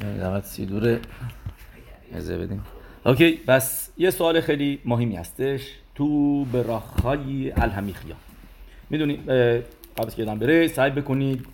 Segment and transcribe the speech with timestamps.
[0.00, 0.98] دعوت سیدور
[2.12, 2.64] ازه بدیم.
[3.06, 5.60] اوکی بس یه سوال خیلی مهمی هستش.
[5.94, 8.16] تو براخای الهمیخیا
[8.90, 9.30] می‌دونید
[9.98, 11.46] قبل که یادم بره سعی بکنید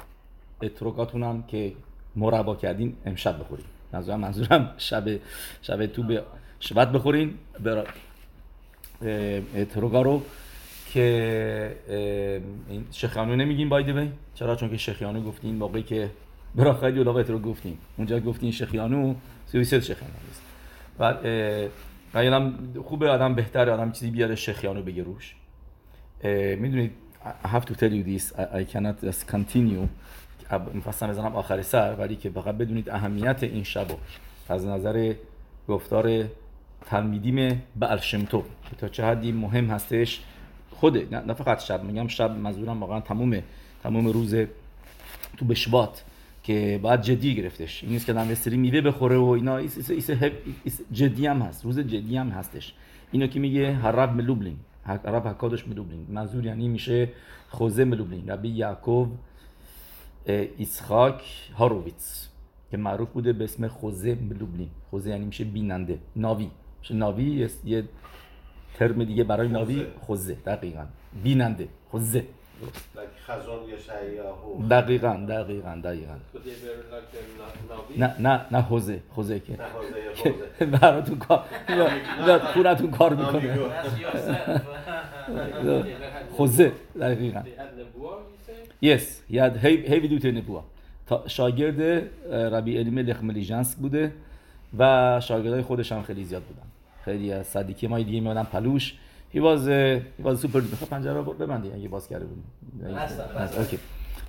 [0.62, 1.72] اتروکاتون هم که
[2.16, 5.04] مربا کردین امشب بخورید منظورم منظورم شب
[5.62, 6.22] شب تو به
[6.60, 7.34] شبت بخورین.
[7.60, 7.84] برا
[9.56, 10.22] اتروگا رو
[10.92, 11.76] که
[12.68, 16.10] این شخیانو نمیگیم بایده بی چرا؟ چون که شخیانو گفتین موقعی که
[16.54, 17.78] برا خیلی اولاغت رو گفتیم.
[17.96, 19.14] اونجا گفتین شخیانو
[19.46, 20.42] سویست شخیانو نیست.
[20.98, 21.14] و
[22.14, 25.34] و خوبه آدم بهتر آدم چیزی بیاره شخیانو بگه روش.
[26.58, 26.92] می‌دونید
[27.44, 29.88] I have to tell you this I, I cannot just continue.
[30.74, 33.86] می‌خواستم بزنم آخر سر ولی که فقط بدونید اهمیت این شب
[34.48, 35.14] از نظر
[35.68, 36.24] گفتار
[36.86, 38.44] تلمیدیم به الشمتو
[38.78, 40.20] تا چه حدی مهم هستش
[40.70, 43.42] خود نه فقط شب میگم شب منظورم واقعا تموم
[43.82, 44.34] تموم روز
[45.36, 46.04] ט״ו בשבט
[46.42, 47.82] که باید جدی گرفتش.
[47.82, 50.10] این نیست که آدم سری میوه بخوره و اینا ایس ایس
[50.64, 51.64] ایس جدی هم هست.
[51.64, 52.74] روز جدی هم هستش.
[53.12, 57.08] اینو که میگه הרב מלובלין הרב הקדוש מלובלין منظور یعنی میشه
[57.48, 59.08] חוזה מלובלין ربی یعقوب
[60.56, 61.22] ایسخاک
[61.58, 62.28] هاروویتس
[62.70, 65.98] که معروف بوده به اسم חוזה מלובלין חוזה یعنی میشه بیننده.
[66.16, 66.50] נביא.
[66.80, 67.84] میشه נביא یه
[68.74, 70.34] ترم دیگه برای נביא חוזה.
[70.34, 70.84] دقیقا.
[71.22, 71.68] بیننده.
[71.90, 72.24] خوزه.
[74.70, 76.14] دقیقا دقیقا دقیقا.
[77.98, 79.58] نه نه نه حوزه حوزه که.
[80.66, 81.44] براتون کار
[82.38, 83.58] خونتون کار می‌کنه.
[86.38, 87.42] حوزه دقیقا.
[88.82, 89.02] Yes.
[89.30, 90.62] he had heavy duty نبوه
[91.26, 91.80] شاگرد
[92.32, 94.12] ربی علیم لخملیجنسک بوده
[94.78, 96.62] و شاگردای خودش هم خیلی زیاد بودن.
[97.04, 98.94] خیلی از צדיקים دیگه میومدن پهلوش.
[99.34, 99.60] He was
[100.18, 102.44] he was super پنجره رو ببندی اگه باز کرده بود
[103.64, 103.78] okay.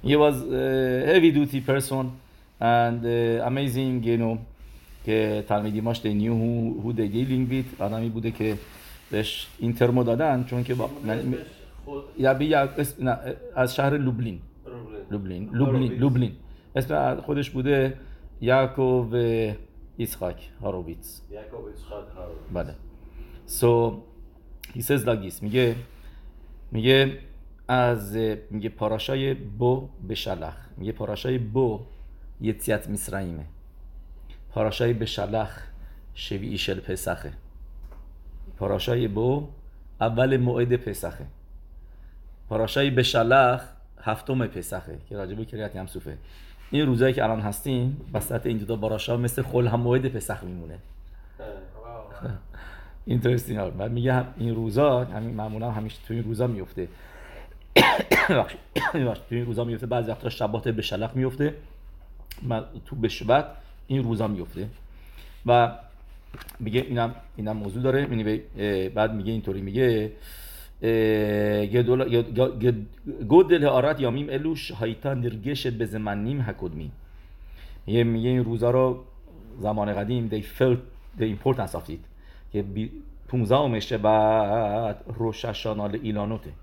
[0.05, 2.05] He was a heavy duty person
[2.59, 4.37] and uh, amazing you know
[5.05, 7.81] که תלמידים اش they knew who, who they dealing with.
[7.81, 8.57] آدمی بوده که
[9.11, 10.89] بهش این ترمو دادن چون که با
[12.17, 12.55] یا بی
[13.55, 14.39] از شهر لوبلین
[15.11, 16.31] لوبلین لوبلین لوبلین
[16.75, 17.97] اسم خودش بوده
[18.41, 19.15] یاکوب
[19.97, 22.75] ایسخاک هاروویتس یاکوب ایسخاک هاروویتس بله
[23.59, 23.93] so
[24.75, 25.41] he says like this.
[25.41, 25.75] میگه
[26.71, 27.19] میگه
[27.67, 28.15] از
[28.49, 31.79] میگه פרשה ی בוא בשלח میگه פרשה ی בוא
[32.41, 33.45] יציאת מצרים ه
[34.53, 35.63] פרשה ی בשלח
[36.13, 37.33] שביעי של פסח ه.
[38.57, 39.47] פרשה ی בוא
[40.01, 41.25] اول موعد פסח ه.
[42.49, 43.63] פרשה ی בשלח
[44.01, 46.17] هفتم פסח ه که راجبه קריעת ים סוף ه.
[46.71, 50.79] این روزایی که الان هستیم وسط این دو פרשה مثل חול המועד פסח میمونه.
[53.05, 56.87] interesting ها بعد میگه این روزا همین معمولا همیشه تو این روزا میفته.
[58.95, 61.55] تو این روزا میفته بعضی وقتا שבת בשלח میفته.
[62.85, 63.45] ט״ו בשבט
[63.87, 64.67] این روزا میفته.
[65.45, 65.71] و
[66.59, 68.05] میگه اینم اینم موضوع داره.
[68.89, 70.11] بعد میگه اینطوری میگه
[73.27, 76.91] گودل آرات یامیم الوش هایتا نرگش به زمنیم هکدمی
[77.87, 79.03] میگه این روزا رو
[79.59, 80.79] زمان قدیم they felt
[81.19, 82.12] the importance of it.
[82.53, 82.65] که
[83.27, 86.53] 15 بعد روششانال ایلانوته.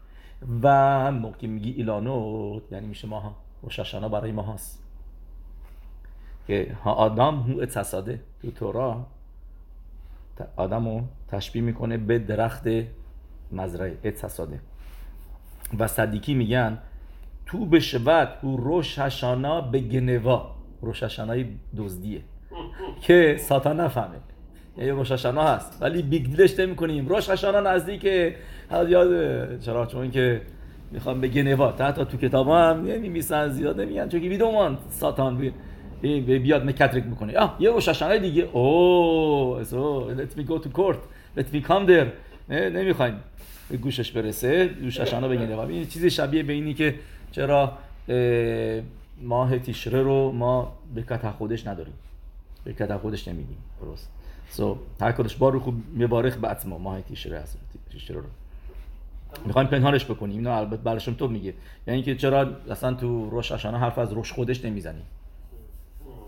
[0.63, 3.37] و موقع میگی ایلانوت یعنی میشه ماها.
[3.63, 4.83] روششانا برای ما هست
[6.47, 9.07] که ها آدم هو اتصاده تو تورا.
[10.57, 12.69] آدم رو تشبیه می‌کنه به درخت
[13.53, 14.61] مزرعه اتصاده.
[15.79, 16.79] و صدیکی میگن
[17.47, 20.55] تو به شبت او روششانا به گنوا.
[20.83, 21.47] روششانای
[21.77, 22.23] دزدیه.
[23.07, 24.17] که ساتان نفهمه.
[24.79, 25.79] یه روش هاشانا هست.
[25.83, 28.05] ولی بیگ دیلش نمی کنیم روش هاشانا نزدیک
[28.89, 30.43] یاد چرا؟ چون که
[30.91, 34.09] می‌خوام به گنوا حتی تو کتاب هم نمیمیسن زیاد نمیگن.
[34.09, 35.53] چون که ویدومان ساتان.
[36.03, 38.43] بی بیاد مکترک می‌کنه آه یه روش هاشانا دیگه.
[38.53, 40.99] اوه سو let me go to court.
[41.39, 42.07] Let me come there.
[42.51, 43.15] نمی‌خوایم
[43.71, 44.71] به گوشش برسه.
[44.83, 46.95] روش هاشانا به گنوا این چیزی شبیه به اینی که
[47.33, 47.73] چرا
[49.23, 51.95] ماه تیشره رو ما به کتا خودش نداریم.
[52.65, 53.59] به کتا خودش نمیدیم.
[53.81, 54.20] درست.
[54.51, 57.59] سو هر بارو خوب میبارخ به اتما ماه تیشره هست
[57.91, 58.27] تیشره رو.
[59.47, 60.37] می‌خوایم پنهانش بکنیم.
[60.37, 61.55] اینو البته برشم تو میگه.
[61.87, 65.05] یعنی که چرا اصلا تو روش اشانه حرف از روش خودش نمی‌زنیم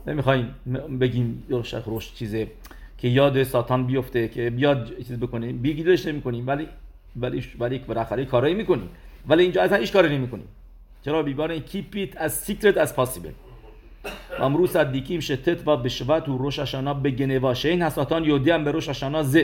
[0.06, 0.54] نمی‌خوایم
[1.00, 2.48] بگیم روش روش چیزه
[2.98, 6.68] که یاد ساتان بیفته که بیاد چیز بکنیم بیگیدش نمی‌کنیم ولی
[7.16, 8.88] ولی ولی بالاخره کارایی می‌کنیم.
[9.28, 10.48] ولی اینجا اصلا هیچ کاری نمی‌کنیم.
[11.04, 12.90] چرا بیگانه؟ Keep it as secret as
[15.76, 19.36] بشوت و روش اشانا به گنوا این حساتان یودی هم به روش اشانا ز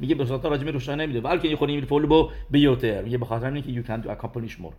[0.00, 1.20] میگه به حساتان راجع به روش نمیده.
[1.20, 4.74] بلکه خونی پول بو بیوتر میگه به خاطر اینکه you can accomplish more.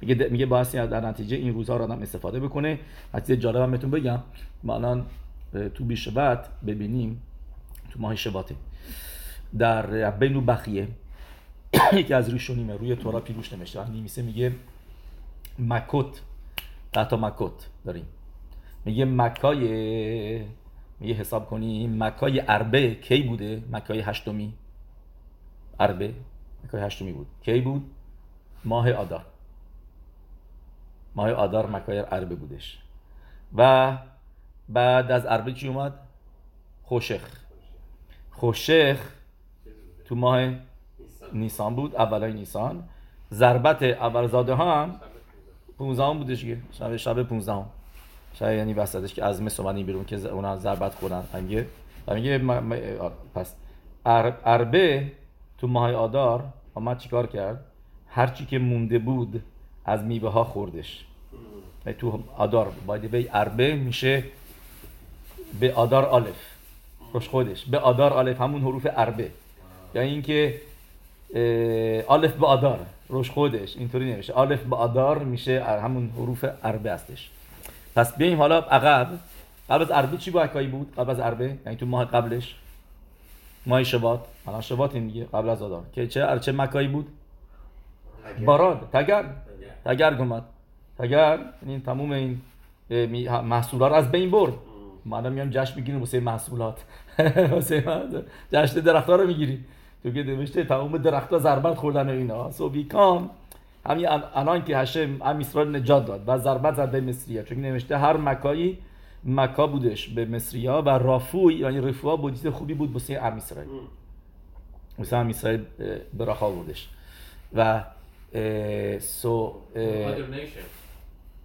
[0.00, 2.78] میگه میگه باعث در نتیجه این روزها رو آدم استفاده بکنه.
[3.14, 4.18] حتی جالبم بهتون بگم.
[4.68, 5.06] الان
[5.74, 7.22] تو بیشبت ببینیم
[7.90, 8.54] تو ماه شباته
[9.58, 10.88] در بینو بخیه
[11.92, 14.52] یکی از ریشونیمه روی تورا پیروش نمیشه نیمیسه میگه
[15.58, 16.20] مکوت.
[16.92, 18.04] تحت مکوت داریم.
[18.86, 19.60] میگه مکای
[21.00, 24.54] میگه حساب کنیم مکای اربه کی بوده؟ مکای هشتمی.
[25.80, 26.14] اربه
[26.64, 27.26] مکای هشتمی بود.
[27.42, 27.90] کی بود؟
[28.64, 29.24] ماه آدار.
[31.14, 32.78] ماه آدار مکای اربه بودش.
[33.56, 33.92] و
[34.68, 35.92] بعد از اربه چی اومد؟
[36.82, 37.40] خوشخ.
[38.30, 39.12] خوشخ
[40.04, 40.50] تو ماه
[41.32, 42.88] نیسان بود اولای نیسان.
[43.32, 45.00] ضربت اولزاده هم
[45.78, 47.64] 15 بودش شب شب 15
[48.38, 51.24] شب یعنی وسطش که از مصر اومدیم بیرون که اونا ضربت خوردن.
[51.40, 51.66] میگه
[52.10, 52.38] میگه
[53.34, 53.54] پس.
[54.44, 55.12] اربه
[55.58, 56.44] تو ماه آدار
[56.74, 57.64] آمد چیکار کرد؟
[58.08, 59.42] هر چی که مونده بود
[59.84, 61.04] از میوه ها خوردش
[61.98, 62.72] تو آدار.
[62.86, 64.24] باید به اربه میشه
[65.60, 66.56] به آدار آلف.
[67.12, 67.64] خوش خودش.
[67.64, 69.30] به آدار آلف همون حروف اربه.
[69.94, 70.60] یعنی اینکه
[72.06, 72.86] آلف به آدار.
[73.08, 73.76] روش خودش.
[73.76, 77.30] اینطوری نمیشه آلف به آدار میشه همون حروف اربه هستش.
[77.96, 79.08] پس بیایم حالا عقب.
[79.70, 82.54] قبل از اربه چی با حکایی بود؟ قبل از اربه یعنی تو ماه قبلش؟
[83.66, 87.06] ماه شبات الان شبات این دیگه قبل از آدار که چه چه مکایی بود؟
[88.44, 89.24] باراد تگر.
[89.84, 90.14] تگر.
[90.14, 90.42] گمد.
[90.98, 91.38] تگر.
[91.66, 92.40] این تموم این
[93.44, 94.52] محصولات از بین برد.
[95.04, 96.84] ما میام جشن می‌گیریم واسه محصولات.
[97.52, 97.84] واسه
[98.52, 99.64] جشن درختها رو می‌گیری
[100.02, 102.50] تو که نوشته تمام درختها ضربت خوردن اینا.
[102.50, 103.30] سو بیکام
[103.88, 107.98] همین الان که هشم هم اسرائیل نجات داد و ضربت زد به مصریه چون نوشته
[107.98, 108.78] هر مکایی
[109.24, 113.70] مکا بودش به مصریا و رافوی یعنی رفوا بودیت خوبی بود واسه ام اسرائیل.
[114.98, 115.64] واسه ام اسرائیل
[116.18, 116.88] براخا بودش.
[117.54, 117.84] و
[118.98, 119.54] سو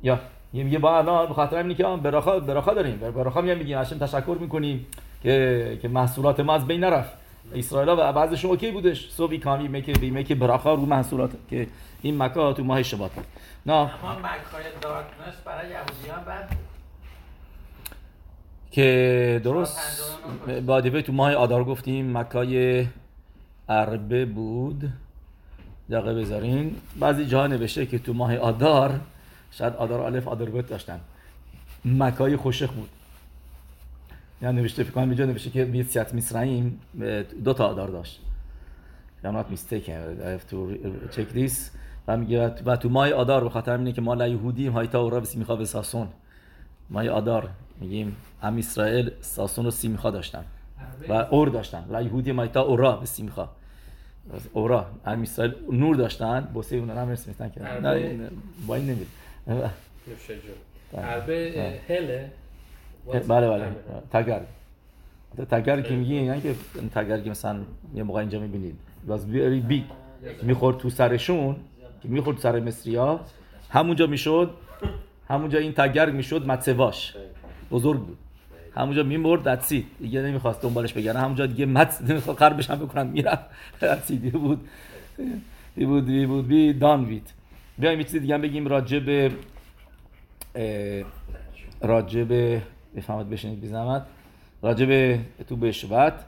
[0.03, 0.19] یا
[0.53, 2.97] یه با الان به خاطر اینکه که براخا براخا داریم.
[2.97, 4.85] براخا میگم میگیم هاشم تشکر می‌کنیم
[5.23, 7.20] که که محصولات ما از بین نرفت.
[7.55, 9.09] اسرائیل و بعضش اوکی بودش.
[9.09, 11.67] سو بی کامی میکه بی میکه براخا رو محصولات که
[12.01, 13.11] این مکا تو ماه شبات
[13.65, 16.57] نه اما مکای دارکنس برای یهودیان بعد
[18.71, 20.03] که درست
[20.65, 22.88] با تو ماه آدار گفتیم مکای
[23.69, 24.89] عربه بود.
[25.91, 26.75] دقیقه بذارین.
[26.99, 28.99] بعضی جا نوشته که تو ماه آدار
[29.51, 30.99] شاید آدار الف آدار بود داشتن.
[31.85, 32.89] مکای خوشخ بود.
[34.41, 36.79] یعنی نوشته فکر کنم اینجا نوشته که بیت میسرائیم
[37.43, 38.21] دو تا آدار داشت
[39.23, 40.57] I'm not mistaken I have to
[41.15, 41.53] check this.
[42.07, 45.19] و میگه و تو ماه آدار به خاطر اینه که ما لا یهودیم هایتا اورا
[45.19, 46.07] بسی میخوا به ساسون
[46.89, 47.49] ماه آدار
[47.79, 50.45] میگیم هم اسرائیل ساسون و سیمیخا داشتن
[51.09, 53.49] و اور داشتن لا یهودی هایتا اورا به سیمیخا
[54.53, 58.29] اورا هم اسرائیل نور داشتن بوسه اون هم میستن که نه
[58.67, 59.07] با این نمید
[60.97, 62.31] عربه هله
[63.07, 63.68] بله بله
[64.12, 64.42] تگر
[65.50, 66.56] تگر که میگی یعنی که
[66.95, 67.59] تگر که مثلا
[67.95, 68.75] یه موقع اینجا می‌بینید.
[69.07, 69.83] Was very big.
[70.44, 71.56] می‌خورد تو سرشون
[72.01, 73.19] که می‌خورد سر مصری ها
[73.69, 74.50] همونجا می‌شد
[75.30, 77.15] همونجا این تگر می‌شد متسواش
[77.71, 78.18] بزرگ بود.
[78.75, 83.45] همونجا میمرد دتسی دیگه نمی‌خواست دنبالش بگردن همونجا دیگه مت نمی‌خواد قربش هم بکنن می‌رفت.
[83.81, 84.68] دتسی دیگه بود
[85.75, 87.33] دی بود دی بود بی دان ویت
[87.77, 89.00] بیایم یه چیزی دیگه بگیم راجع
[92.24, 92.62] به
[92.95, 94.06] بفهمد بشنید بی زحمت
[94.61, 96.25] راجع به تو به شبت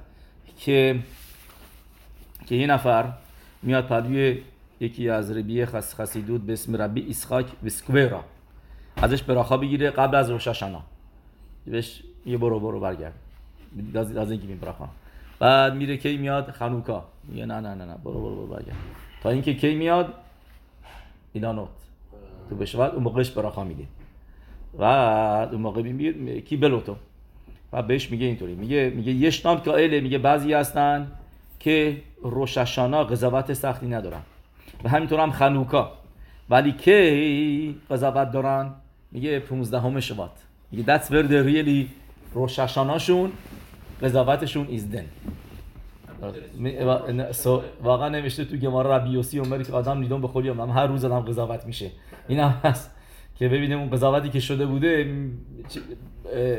[0.57, 0.99] که
[2.45, 3.13] که یه نفر
[3.61, 4.41] میاد پلوی
[4.79, 8.23] یکی از ربی خس خسیدود به اسم ربی اسحاک وسکویرا
[8.97, 10.83] ازش براخا بگیره قبل از روش هاشانا
[11.65, 13.13] بهش یه برو برو برگرد.
[13.95, 14.89] از اینکه این براخا
[15.39, 17.05] بعد میره کی میاد؟ خانوکا.
[17.23, 18.75] میگه نه نه نه نه برو برو برو برگرد.
[19.23, 20.13] تا اینکه کی میاد؟
[21.33, 21.69] ایلانوت
[22.49, 23.83] تو بشود اون موقعش براخا میده
[24.77, 26.95] و اون موقع میگه کی بلوتو
[27.73, 28.55] و بهش میگه اینطوری.
[28.55, 31.11] میگه میگه یشنام که میگه بعضی هستن
[31.59, 34.21] که روششانا قضاوت سختی ندارن.
[34.83, 35.91] و همینطور هم خنوکا
[36.49, 38.71] ولی کی قضاوت دارن؟
[39.11, 40.31] میگه 15 همه شبات.
[40.71, 41.87] میگه that's where the really
[42.33, 43.31] روششاناشون
[44.01, 45.05] قضاوتشون is then
[47.83, 51.19] واقعا نمیشه تو گمارا ربیوسی عمری که آدم نیدون به خودی هم هر روز آدم
[51.19, 51.91] قضاوت میشه.
[52.27, 52.91] این هم هست.
[53.43, 55.15] که ببینیم اون قضاوتی که شده بوده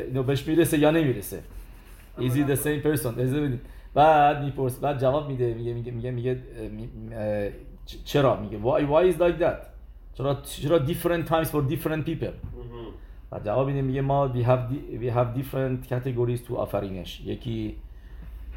[0.07, 1.39] اینو بهش می‌رسه یا نمی‌رسه.
[2.17, 3.13] Is it the same person
[3.93, 6.39] بعد میپرس بعد جواب میده میگه میگه میگه میگه
[8.05, 9.65] چرا؟ میگه why why is like that?
[10.13, 12.35] چرا چرا different times for different people
[13.31, 17.75] بعد جواب میده میگه ما we have we have different categories to آفرینش یکی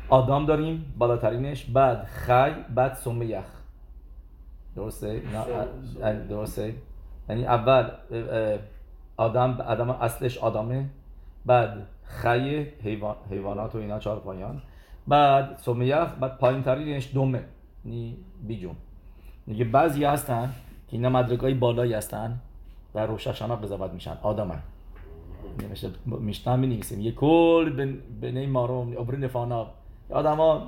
[0.08, 1.64] آدم داریم بالاترینش.
[1.64, 3.44] بعد خی بعد سم یخ.
[4.76, 5.23] درسته؟
[6.28, 6.75] درسته؟
[7.28, 7.90] یعنی اول
[9.16, 10.85] آدم آدم اصلش آدمه
[11.47, 14.62] بعد خی حیوان، حیوانات و اینا چهار پایان
[15.08, 17.44] بعد سمیخ بعد پایین ترینش دومه
[17.85, 18.16] یعنی
[18.47, 18.76] بیجون.
[19.47, 20.52] میگه بعضی هستن
[20.88, 22.38] که اینا مدرکای بالایی هستن
[22.94, 24.58] و روششانا قضاوت میشن آدمن.
[25.62, 29.66] نمیشه میشتن بنویسیم یه کل بن بنی مارم ابرین فانا
[30.11, 30.66] آدم ها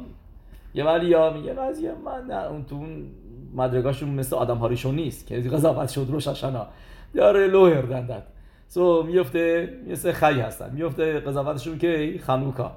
[0.75, 3.07] یه ولی ها میگه بعضی من نه اون تو اون
[3.55, 6.67] مدرگاشون مثل آدم هاریشون نیست که قضاوت شد رو ششنا
[7.15, 8.23] یاره لوهر دندت
[8.69, 10.71] سو میفته مثل خی هستن.
[10.75, 12.73] میفته قضاوتشون که خنوکا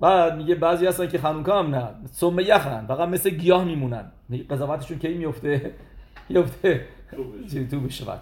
[0.00, 4.12] بعد میگه بعضی هستن که خنوکا هم نه سم یخن فقط مثل گیاه میمونن.
[4.50, 5.70] قضاوتشون کی میفته
[6.28, 6.86] میفته.
[7.70, 8.20] تو بشوت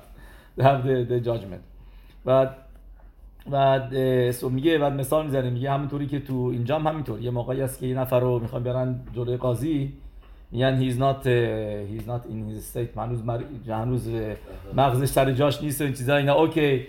[0.58, 1.62] have the, the judgment.
[2.24, 2.56] بعد
[3.50, 5.50] بعد سو میگه بعد مثال می‌زنه.
[5.50, 7.20] میگه همونطوری که تو اینجا هم همینطور.
[7.20, 9.92] یه موقعی هست که یه نفر رو می‌خوان بیارن جلوی قاضی.
[10.52, 12.96] He's not uh, he's not in his state.
[12.96, 13.40] هنوز مر...
[13.68, 14.10] هنوز
[14.74, 16.34] مغزش سر جاش نیست و این چیزا اینا.
[16.34, 16.86] اوکی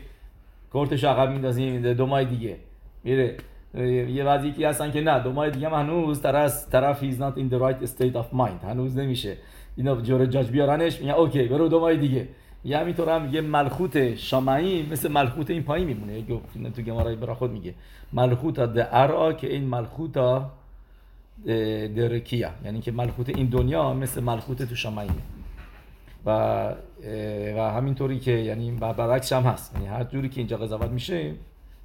[0.72, 2.56] کورتش عقب میندازیم دو ماه دیگه.
[3.04, 3.38] میره.
[4.10, 7.60] یه وضعی که هستن که نه دو ماه دیگه هنوز طرف طرف not in the
[7.60, 8.66] right state of mind.
[8.66, 9.38] هنوز نمیشه.
[9.76, 12.28] اینا جور جاج بیارنش میگن اوکی برو دو ماه دیگه.
[12.64, 16.20] یه همینطور هم یه ملخوت شامعی مثل ملخوت این پایین میمونه.
[16.20, 16.26] یه
[16.76, 17.74] تو گمارای برا خود میگه.
[18.14, 20.18] ملخوت د ارا که این ملخوت
[21.96, 25.12] درکیا یعنی که ملخوت این دنیا مثل ملخوت تو شامعیه
[26.26, 26.30] و
[27.58, 29.74] و همینطوری که یعنی و برعکس هم هست.
[29.76, 31.34] یعنی هر جوری که اینجا قضاوت میشه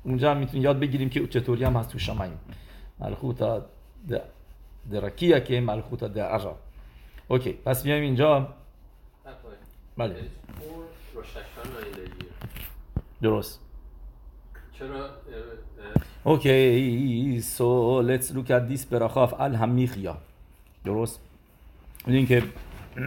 [0.04, 2.38] اونجا هم می‌تونیم یاد بگیریم که چطوری هم هست تو شامعیم
[3.00, 3.62] ملخوت
[4.10, 4.20] د-
[4.90, 5.60] درکیا که
[6.14, 6.56] در ارا
[7.28, 8.48] اوکی پس بیایم اینجا.
[9.96, 10.14] بله.
[13.22, 13.60] درست.
[14.78, 15.10] چرا
[16.26, 20.16] Okay, so let's look at this bracha of al hamichya.
[20.84, 21.20] درست؟
[22.06, 22.42] می‌دونین که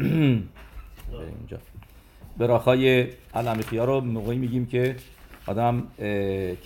[1.40, 1.58] اینجا.
[2.38, 4.96] براخای hamichya رو موقعی میگیم که
[5.48, 5.84] آدم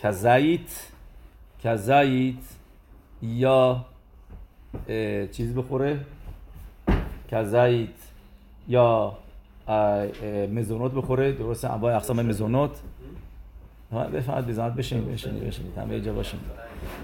[0.01, 0.89] کزایت
[1.63, 2.35] کزایت
[3.21, 3.85] یا
[5.31, 5.99] چیز بخوره؟
[7.31, 7.89] کزایت
[8.67, 9.17] یا
[10.51, 11.31] مزونوت بخوره.
[11.31, 12.71] درست انواع اقسام مزونوت.
[13.91, 16.39] ها، بفرمایید بزنید بشینید بشینید بشینید همه جا باشین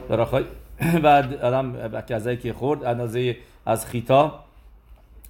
[0.09, 0.43] براخای
[1.03, 4.39] بعد آدم غذایی که خورد اندازه از خیتا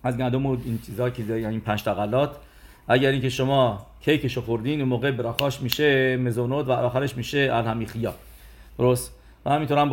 [0.04, 2.36] از گندم و این چیزا که یعنی این پنج تقلات
[2.88, 8.14] اگر اینکه شما کیکشو خوردین اون موقع براخاش میشه مزونوت و آخرش میشه الهمیخیا.
[8.78, 9.12] درست؟
[9.46, 9.92] و همینطور هم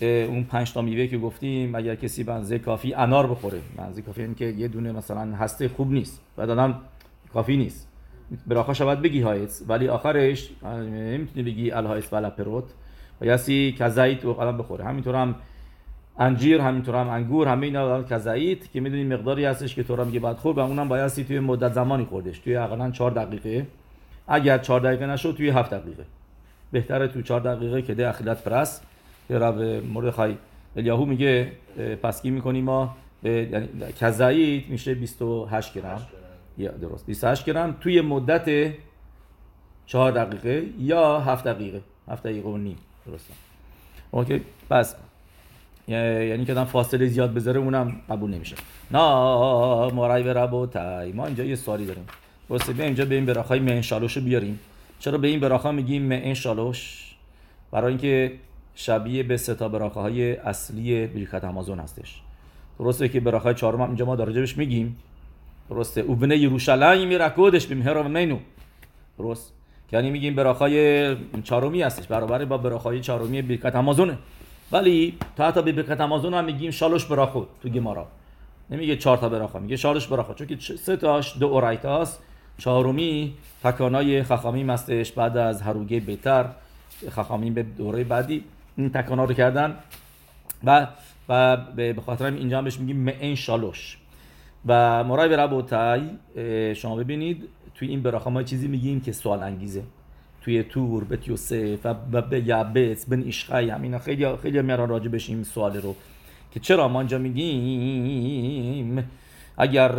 [0.00, 3.60] اه، اون پنج تا میوه که گفتیم اگر کسی بنزه کافی انار بخوره.
[3.76, 6.20] بنزه کافی یعنی که یه دونه مثلا هسته خوب نیست.
[6.36, 6.80] بعد آدم
[7.32, 7.88] کافی نیست.
[8.46, 12.64] براخاش باید بگی هایت ولی آخرش نمی‌تونی بگی الهایت و پروت
[13.20, 14.84] و یسی کزایت و قلم بخوره.
[14.84, 15.34] همینطور هم
[16.18, 20.20] انجیر همینطور هم انگور همه اینا کزایت که می‌دونی مقداری هستش که تو را میگه
[20.20, 22.38] باید خورد و اونم بایستی توی مدت زمانی خوردش.
[22.38, 23.66] توی اقلا 4 دقیقه.
[24.28, 26.04] اگر 4 دقیقه نشد توی 7 دقیقه.
[26.72, 28.80] بهتره تو 4 دقیقه که ده اخیلت پرس
[29.28, 29.60] که رب
[29.92, 30.36] مورد خای
[30.76, 31.52] الیاهو میگه
[32.02, 33.68] پسکی می‌کنیم ما؟ به یعنی
[34.00, 36.06] کزایت میشه 28 گرم.
[36.58, 37.06] یا درست.
[37.06, 38.74] 28 گرم توی مدت
[39.86, 41.80] 4 دقیقه یا 7 دقیقه.
[42.08, 42.76] 7 دقیقه و نیم.
[43.06, 43.34] درسته.
[44.10, 44.40] اوکی.
[44.70, 44.96] پس
[45.88, 48.56] یعنی که آدم فاصله زیاد بذاره اونم قبول نمیشه.
[48.90, 48.98] نه
[49.92, 52.06] مرای به ربوتای ما اینجا یه سوالی داریم.
[52.48, 54.60] واسه بیا اینجا به این براخای معین شالوش رو بیاریم.
[54.98, 57.14] چرا به این براخا میگیم معین شالوش
[57.70, 58.32] برای اینکه
[58.74, 62.20] شبیه به ستا براخه های اصلی بریکت امازون هستش.
[62.78, 64.96] درسته که براخای چهارم اینجا ما راجبش میگیم.
[65.72, 66.00] درسته.
[66.00, 67.82] او بنه یروشلایم میرکودش بیم.
[68.08, 68.38] منو.
[69.18, 69.52] درست.
[69.92, 72.06] یعنی میگیم براخای چهارمی هستش.
[72.06, 74.18] برابر با براخای چهارمی بریکت امازونه
[74.72, 78.06] ولی تا حتی به برکت امازون هم میگیم شالوش براخو تو گمارا.
[78.70, 80.34] نمیگه چهار تا براخا میگه شالوش براخو.
[80.34, 82.22] چون که سه تاش دو اورایتاست
[82.58, 86.46] چهارمی تکانای خخامیم هستش بعد از هروگه بهتر.
[87.10, 88.44] خخامیم به دوره بعدی
[88.76, 89.76] این تکانا رو کردن.
[90.64, 90.86] و
[91.28, 93.98] و به به خاطر اینجا هم بهش میگیم معین شالوش.
[94.66, 96.00] و مرای به ربوتای
[96.74, 99.82] شما ببینید توی این براخا ما چیزی میگیم که سوال انگیزه.
[100.40, 105.28] توی تور به یوسف و به یعبت بن اشخای همینا خیلی خیلی میارن راجع بهش
[105.28, 105.94] این سوال رو.
[106.50, 109.08] که چرا ما اینجا میگیم؟
[109.58, 109.92] اگر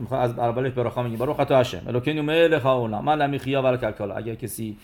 [0.00, 1.18] می‌خوام از اول براخا میگیم.
[1.18, 4.76] برو خطا هشم الوکینو ملخ اونا من لمی خیا ول کلکالا اگر کسی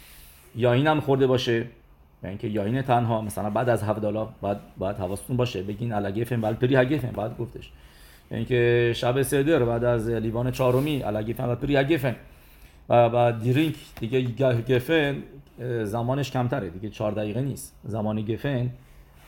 [0.56, 1.66] یاین هم خورده باشه
[2.22, 5.62] یا اینکه یاین تنها مثلا بعد از هفدالا باید باید حواستون باشه.
[5.62, 7.70] بگین الگفن ول پری هگفن بعد گفتش.
[8.32, 12.16] اینکه شب سدر بعد از لیوان چهارمی الگفن ول پری هگفن
[12.88, 14.22] و بعد درینک دیگه
[14.68, 15.22] گفن
[15.84, 17.76] زمانش کمتره دیگه چهار دقیقه نیست.
[17.84, 18.70] زمان گفن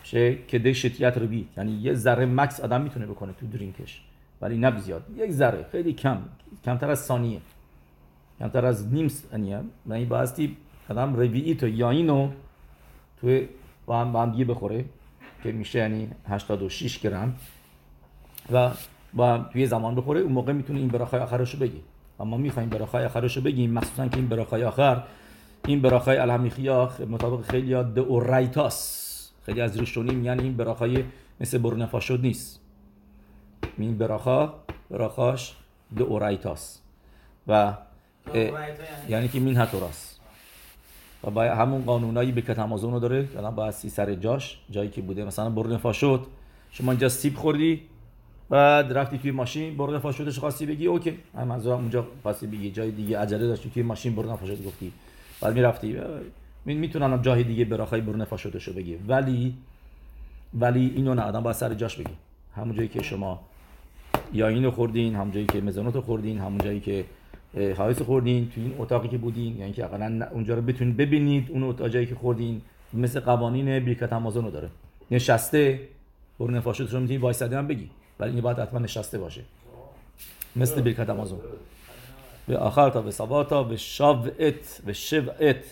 [0.04, 4.00] شه کده شتیت رو یعنی یه ذره مکس آدم می‌تونه بکنه تو درینکش.
[4.42, 6.18] ولی نه زیاد یک ذره خیلی کم.
[6.64, 7.40] کمتر از ثانیه.
[8.38, 10.56] کمتر از نیم ثانیه یعنی بایستی
[10.88, 12.30] آدم ربیعی تو یاینو
[13.20, 13.48] توی
[13.86, 14.84] با هم, با هم دیگه بخوره
[15.42, 17.36] که میشه یعنی 86 گرم.
[18.52, 18.70] و
[19.14, 21.80] با هم توی زمان بخوره اون موقع می‌تونه این براخای آخرش رو بگی.
[22.18, 25.02] و ما می‌خوایم براخای آخرش رو بگیم مخصوصا که این براخای آخر
[25.66, 31.04] این براخای الهمیخیاخ مطابق خیلی ها دورایتاس خیلی از ریشونی میگن این براخای
[31.40, 32.60] مثل برونفاشد نیست.
[33.78, 34.52] این براخا
[34.90, 35.54] براخاش
[35.96, 36.80] دورایتاس
[37.48, 38.50] و اه،
[39.08, 40.18] یعنی که مین هتوراس
[41.24, 44.90] و باید همون قانونایی به کتمازون رو داره که الان باید سی سر جاش جایی
[44.90, 45.24] که بوده.
[45.24, 46.26] مثلا برنفا شد.
[46.70, 47.82] شما اینجا سیب خوردی
[48.50, 51.18] بعد رفتی توی ماشین برنفا شدش خواستی بگی اوکی.
[51.38, 54.92] هم از اونجا خواستی بگی جای دیگه عجله داشتی توی ماشین برنفا شد گفتی.
[55.40, 55.96] بعد می‌رفتی.
[56.64, 58.96] می‌تونن جای دیگه براخای برنفا شدش رو بگی.
[59.08, 59.54] ولی
[60.60, 62.12] ولی اینو نه آدم باید سر جاش بگی.
[62.56, 63.40] همون جایی که شما
[64.32, 67.04] یا اینو خوردین همون جایی که مزانوتو خوردین همون جایی که
[67.76, 69.58] حایس خوردین تو این اتاقی که بودین.
[69.58, 72.60] یعنی که اقلا اونجا رو بتونید ببینید اون اتاق جایی که خوردین
[72.92, 74.68] مثل قوانین امازون رو داره.
[75.10, 75.80] نشسته
[76.38, 77.90] برو نفاشت رو می‌تونی وایساده هم بگی.
[78.18, 79.42] ولی این باید حتما نشسته باشه.
[80.56, 81.38] مثل بیرکت امازون
[82.48, 85.64] به آخر تا به سباتا به شاوت به شوت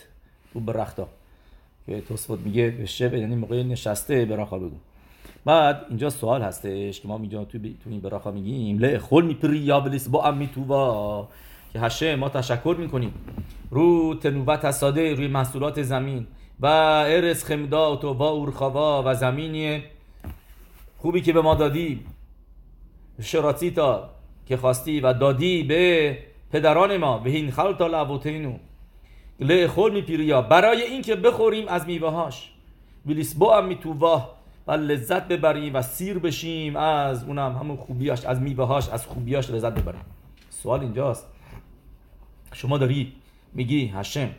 [0.55, 1.07] و برختا.
[1.85, 4.75] که توسفت میگه به شب یعنی موقع نشسته براخا بگو
[5.45, 9.57] بعد اینجا سوال هستش که ما اینجا تو, تو این براخا میگیم له خل میپری
[9.57, 11.27] یا بلیس با امی تو
[11.73, 13.13] که هشه ما تشکر می‌کنیم.
[13.71, 16.27] رو تنوبت ساده روی محصولات زمین.
[16.59, 19.83] و ارس خمدات و با اورخوا و زمینی
[20.97, 21.99] خوبی که به ما دادی.
[23.21, 24.09] شراتیتا
[24.45, 26.17] که خواستی و دادی به
[26.51, 28.53] پدران ما به این خلطا لعبوتینو
[29.39, 32.53] لخول میپیریا برای اینکه بخوریم از میوهاش
[33.05, 34.35] ولیس با هم میتوواه
[34.67, 39.71] و لذت ببریم و سیر بشیم از اونم همون خوبیاش از میوهاش از خوبیاش لذت
[39.71, 40.01] ببریم.
[40.49, 41.27] سوال اینجاست.
[42.53, 43.13] شما داری
[43.53, 44.29] میگی هشم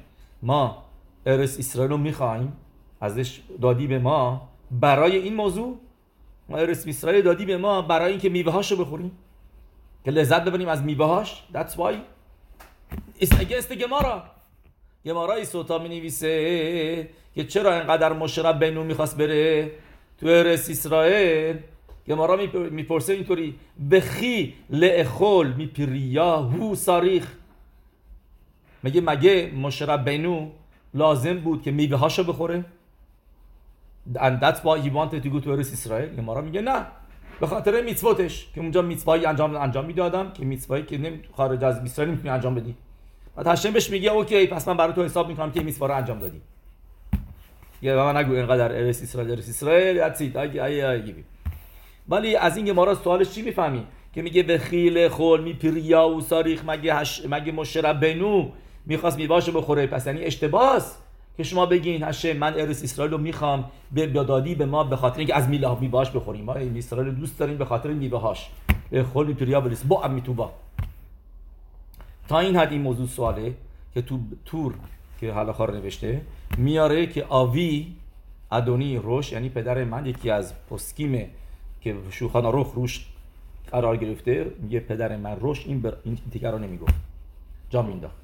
[0.43, 0.85] ما
[1.27, 2.53] ارس اسرائیل رو می‌خوایم
[3.01, 4.49] ازش دادی به ما.
[4.71, 5.79] برای این موضوع
[6.49, 9.13] ما ارس اسرائیل دادی به ما برای اینکه میوهاش رو بخوریم.
[10.05, 11.95] که لذت ببریم از میوهاش that's why.
[13.21, 14.19] The Gemara.
[15.05, 19.71] گمارای سوتا می نویسه که چرا اینقدر مشرب بینو می‌خواست بره
[20.21, 21.59] تو ارس اسرائیل؟
[22.09, 22.37] گمارا
[22.71, 23.55] می‌پرسه اینطوری.
[23.91, 27.33] بخی لعخول میپریا هو ساریخ
[28.85, 30.51] مگه مگه مشرب بینو
[30.95, 32.65] لازم بود که میوه هاشو بخوره؟
[34.13, 36.87] And that's why he wanted to go to ارس اسرائیل گمارا میگه نه.
[37.41, 41.79] به خاطر میتوتش که اونجا میتوایی انجام انجام می‌دادم که میتوایی که نمی خارج از
[41.79, 42.75] اسرائیل نمی‌تونی انجام بدی.
[43.37, 46.19] و هشم بهش میگه اوکی پس من برای تو حساب می‌کنم که میتوا رو انجام
[46.19, 46.41] دادی.
[47.83, 50.37] یه من نگو اینقدر ارس اسرائیل ارس اسرائیل it.
[50.37, 51.15] اگه
[52.09, 56.63] ولی از این گمارا سوالش چی می‌فهمی؟ که میگه به خیل خول میپریا و ساریخ
[56.67, 58.51] مگه هش مگه مشرب بنو
[58.87, 59.87] می‌خواست میواشو بخوره.
[59.87, 60.99] پس یعنی اشتباس.
[61.37, 65.19] که شما بگین هشه من ارس اسرائیل رو می‌خوام به دادی به ما به خاطر
[65.19, 66.45] اینکه از میله میواش بخوریم.
[66.45, 68.51] ما این اسرائیل دوست داریم به خاطر میوهاش
[68.91, 70.53] به خول میپریا بلیس با امی توبا
[72.29, 73.55] تا این حد این موضوع سواله
[73.95, 74.75] که تو تور
[75.21, 76.21] که حالا نوشته
[76.59, 77.87] میاره که آوی
[78.53, 81.29] ادونی روش یعنی پدر من یکی از پسکیمه
[81.81, 83.07] که شوخان روخ روش
[83.73, 85.97] قرار گرفته میگه پدر من روش این, بر...
[86.05, 86.95] این تیکر رو نمی‌گفت.
[87.71, 88.17] جا مینداخت.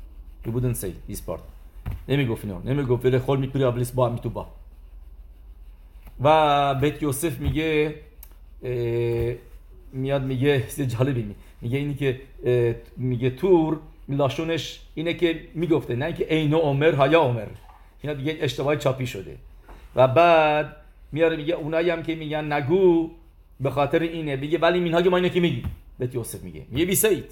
[0.44, 1.59] He wouldn't say this part.
[2.08, 4.46] نمی‌گفت اینو نمی‌گفت ولی خول میپری ابلیس با میتو با.
[6.20, 7.94] و بیت یوسف میگه
[9.92, 11.78] میاد میگه چیز جالبی میگه.
[11.78, 12.20] اینی که
[12.96, 17.46] میگه تور لاشونش اینه که می‌گفته نه اینکه اینو عمر هایا عمر.
[18.02, 19.36] اینا دیگه اشتباه چاپی شده.
[19.96, 20.76] و بعد
[21.12, 23.10] میاره میگه اونایی هم که میگن نگو
[23.60, 24.36] به خاطر اینه.
[24.36, 25.62] میگه ولی مینها که ما اینو که میگی
[25.98, 26.62] بیت یوسف میگه.
[26.70, 27.24] میگه بیسید.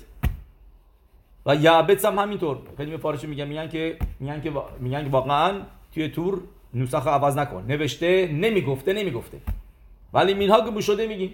[1.48, 2.58] و یعبت هم همینطور.
[2.76, 5.60] خیلی فارسی میگن میگن که میگن که میگن که واقعا
[5.94, 6.40] توی تور
[6.74, 7.64] نسخ عوض نکن.
[7.68, 9.38] نوشته نمی‌گفته نمی‌گفته.
[10.12, 11.32] ولی مینها که شده میگی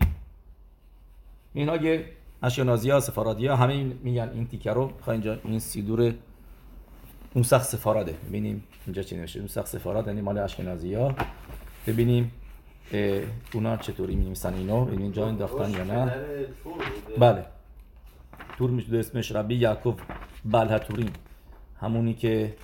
[1.54, 2.04] مینها که
[2.42, 4.30] اشکنازی ها سفارادی ها همه میگن.
[4.34, 6.14] این تیکه رو اینجا این سیدور
[7.36, 8.64] نسخ سفاراده ببینیم.
[8.86, 11.14] اینجا چی نوشته؟ نسخ سفاراد یعنی مال اشکنازی ها.
[11.86, 12.32] ببینیم
[13.54, 16.12] اونا چطوری می نویسن اینو اینجا انداختن یا نه.
[17.18, 17.44] بله.
[18.58, 20.00] تور میشه اسمش ربی یعقوب
[20.44, 21.10] بلهتورین.
[21.80, 22.54] همونی که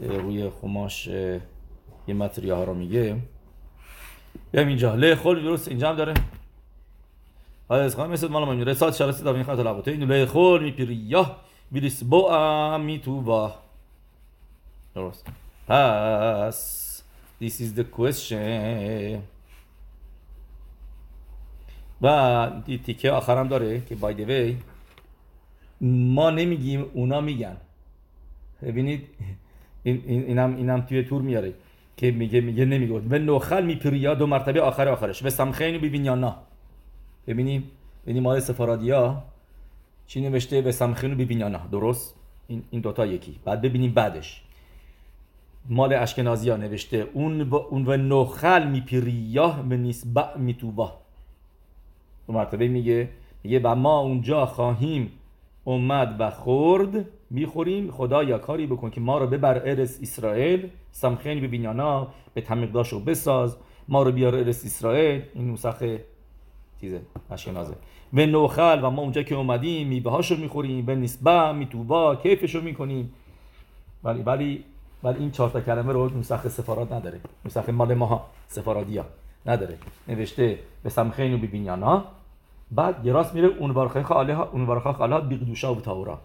[0.00, 3.16] روی خماش یه متریه ها رو میگه.
[4.52, 6.14] بیایم اینجا له خول درست اینجا هم داره.
[7.68, 10.62] آیا از خواهی مثل مالا ممیره رسات شرستی دارم این خواهد لباته اینو له خول
[10.62, 10.94] میپیری.
[10.94, 11.36] یا
[11.72, 13.54] بیلیس با می تو با
[14.94, 15.26] درست.
[15.68, 17.02] پس
[17.42, 19.18] this is the question.
[22.02, 22.50] و
[22.84, 24.54] تیکه آخرم داره که by the way
[25.80, 27.56] ما نمیگیم اونا میگن.
[28.62, 29.06] ببینید
[29.82, 31.52] این این اینم اینم توی تور میاره
[31.96, 33.06] که میگه میگه نمی‌گفت.
[33.10, 35.22] و نوخل میپریا دو مرتبه آخر آخرش.
[35.22, 36.34] و سمخین ببین یا نه
[37.26, 37.64] ببینیم
[38.04, 39.22] ببینیم مال سفارادیا
[40.06, 42.14] چی نوشته؟ و سمخین ببین یا نه درست؟
[42.48, 43.36] این این دوتا یکی.
[43.44, 44.42] بعد ببینیم بعدش.
[45.68, 50.96] مال اشکنازی ها نوشته اون و, اون و نوخل میپریا به نسبع میتوبا
[52.26, 53.08] دو مرتبه میگه
[53.44, 55.12] میگه و ما اونجا خواهیم
[55.68, 57.90] اومد و خورد می‌خوریم.
[57.90, 60.68] خدا یا کاری بکن که ما رو ببر ارس اسرائیل.
[60.90, 63.56] سمخین به بینیانا به تمیقداش رو بساز.
[63.88, 65.22] ما رو بیار ارس اسرائیل.
[65.34, 65.82] این نسخ
[66.80, 67.00] چیزه
[67.30, 67.74] اشکنازه.
[68.12, 70.86] و نوخل و ما اونجا که اومدیم میوه هاشو می‌خوریم.
[70.86, 73.12] به نسبه میتوبا کیفشو می‌کنیم.
[74.04, 74.64] ولی ولی
[75.02, 77.20] ولی این چهار تا کلمه رو نسخ سفارات نداره.
[77.44, 79.04] نسخ مال ماها سفارادیا
[79.46, 79.78] نداره.
[80.08, 82.04] نوشته به سمخین و ببینیانا
[82.70, 86.20] بعد یه راست میره اون ورخه خاله اون ورخه خاله بیقدوشا و تاورا.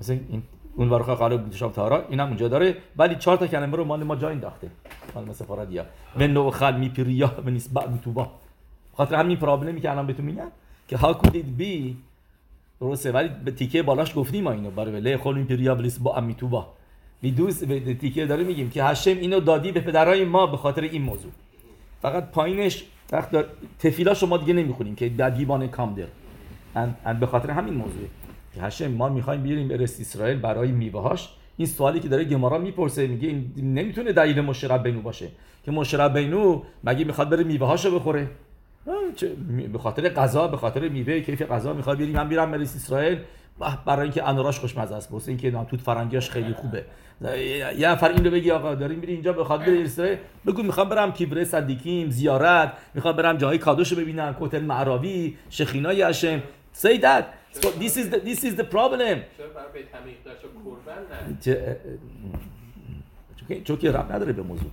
[0.00, 0.42] مثلا این
[0.76, 2.76] اون ورخه خاله بیقدوشا و تاورا اینم اونجا داره.
[2.96, 4.70] ولی چهار تا کلمه رو مال ما جا انداخته.
[5.14, 5.84] مال ما سفارادیا
[6.16, 8.30] و نوخل میپریا به نسبت میتوبا
[8.94, 10.50] خاطر همین پرابلمی که الان بهتون میگم
[10.88, 11.96] که ها کودید بی
[12.80, 14.70] درسته ولی به تیکه بالاش گفتیم ما اینو.
[14.70, 16.66] برای له خول میپریا بلیس با امیتوبا
[17.22, 21.02] ویدوس به تیکه داره میگیم که هشم اینو دادی به پدرای ما به خاطر این
[21.02, 21.32] موضوع.
[22.02, 23.44] فقط پایینش وقت دار...
[23.78, 26.06] تفیلا شما دیگه نمی‌خونیم که در دیوان کامدر
[26.76, 27.20] ان...
[27.20, 28.08] به خاطر همین موضوع.
[28.54, 31.28] که هشم ما می‌خوایم بیاریم ارس اسرائیل برای میوه‌هاش.
[31.56, 35.28] این سوالی که داره گمارا می‌پرسه میگه این نمی‌تونه دلیل مشرب بینو باشه.
[35.64, 38.28] که مشرب بینو مگه می‌خواد بره میوه‌هاشو بخوره.
[39.72, 42.16] به خاطر غذا به خاطر میوه کیف غذا می‌خواد بیاریم.
[42.16, 43.18] من بیارم ارس اسرائیل.
[43.86, 45.12] برای اینکه انوراش خوشمزه است.
[45.12, 46.84] واسه اینکه توت فرنگیاش خیلی خوبه.
[47.78, 51.12] یه نفر این رو بگی آقا داریم میری اینجا بخواد بری اسرائیل بگو می‌خوام برم
[51.12, 52.72] کیبره صدیکیم زیارت.
[52.94, 56.42] می‌خوام برم جاهای کادوشو ببینم کتل معراوی شخینای هشم
[56.82, 57.24] say that.
[57.60, 59.18] So this is the, this is the problem.
[63.64, 64.70] چون که رب نداره به موضوع.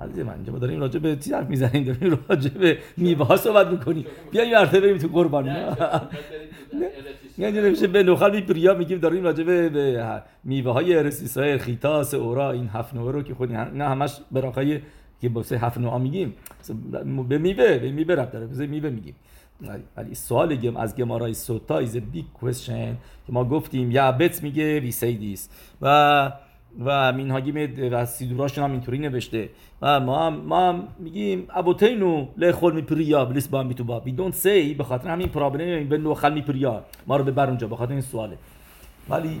[0.00, 3.36] عزیز من اینجا ما داریم راجع به چی حرف می‌زنیم؟ داریم راجع به میوه ها
[3.36, 4.06] صحبت می‌کنیم.
[4.30, 5.50] بیا این مرتبه بریم تو قربانی
[7.38, 8.98] نه نمیشه به نوخل میپریا میگیم.
[8.98, 13.52] داریم راجع به, میوه های ارس اسرائیل خیتاس اورا این هفت نوع رو که خود
[13.52, 14.80] نه همش براقای
[15.20, 16.34] که واسه هفت نوع میگیم.
[17.28, 18.46] به میوه به میوه رب داره.
[18.46, 19.14] به میوه میگیم.
[19.96, 23.90] ولی سوال گم از گمارای سوتا ایز بیگ کوشن که ما گفتیم.
[23.90, 25.48] یا بت میگه وی سیدیس
[25.82, 26.32] و
[26.84, 29.48] و مینهاگیم و سیدوراشون هم اینطوری نوشته.
[29.82, 34.00] و ما هم, ما هم میگیم ابوتینو لخول میپریا بلیس با میتو با.
[34.00, 37.76] وی دونت سی به خاطر همین پرابلم به نوخل میپریا ما رو ببر اونجا به
[37.76, 38.38] خاطر این سواله.
[39.08, 39.40] ولی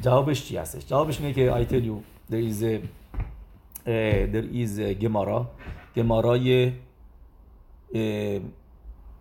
[0.00, 2.80] جوابش چی هستش؟ جوابش اینه که a,
[3.86, 5.46] uh, there is a Gemara.
[5.96, 6.72] گمارای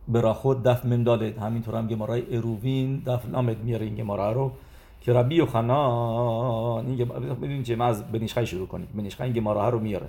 [0.07, 4.51] براخود دف مندالت همینطور هم گمارای اروین دف لامد میاره این گمارا رو.
[5.05, 8.87] که ربی و خنان بدونید چه ما از بنیشخای شروع کنیم.
[8.95, 10.07] بنیشخای این گمارا ها رو میاره.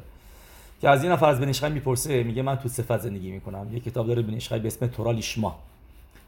[0.80, 3.74] که از این نفر از می‌پرسه میگه من تو صفت زندگی می‌کنم.
[3.74, 5.58] یه کتاب داره بنیشخای به اسم تورا لیشما.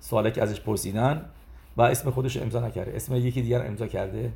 [0.00, 1.24] سواله که ازش پرسیدن
[1.76, 2.96] و اسم خودش امضا نکرده.
[2.96, 4.32] اسم یکی دیگر امضا کرده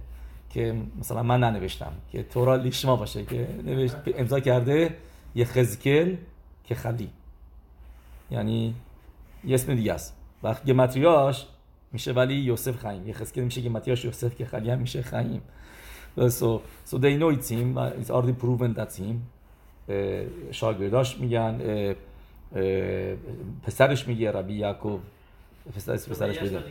[0.51, 4.97] که مثلا من ننوشتم که تورا لیشما باشه که نوشت امضا کرده
[5.35, 6.17] یه خزکل
[6.65, 7.11] که خلی
[8.31, 8.75] یعنی
[9.45, 10.17] یه اسم دیگه است.
[10.43, 11.47] و گمتریاش
[11.93, 15.43] میشه ولی یوسف خایم یه خزکل میشه گمتریاش یوسف که خلی هم میشه خایم
[16.19, 17.79] so so they know it's him.
[18.01, 19.17] It's already proven that's him.
[20.51, 21.61] شاگرداش میگن.
[23.63, 25.01] پسرش میگه ربی یعقوب.
[25.77, 26.63] پسرش پسرش بده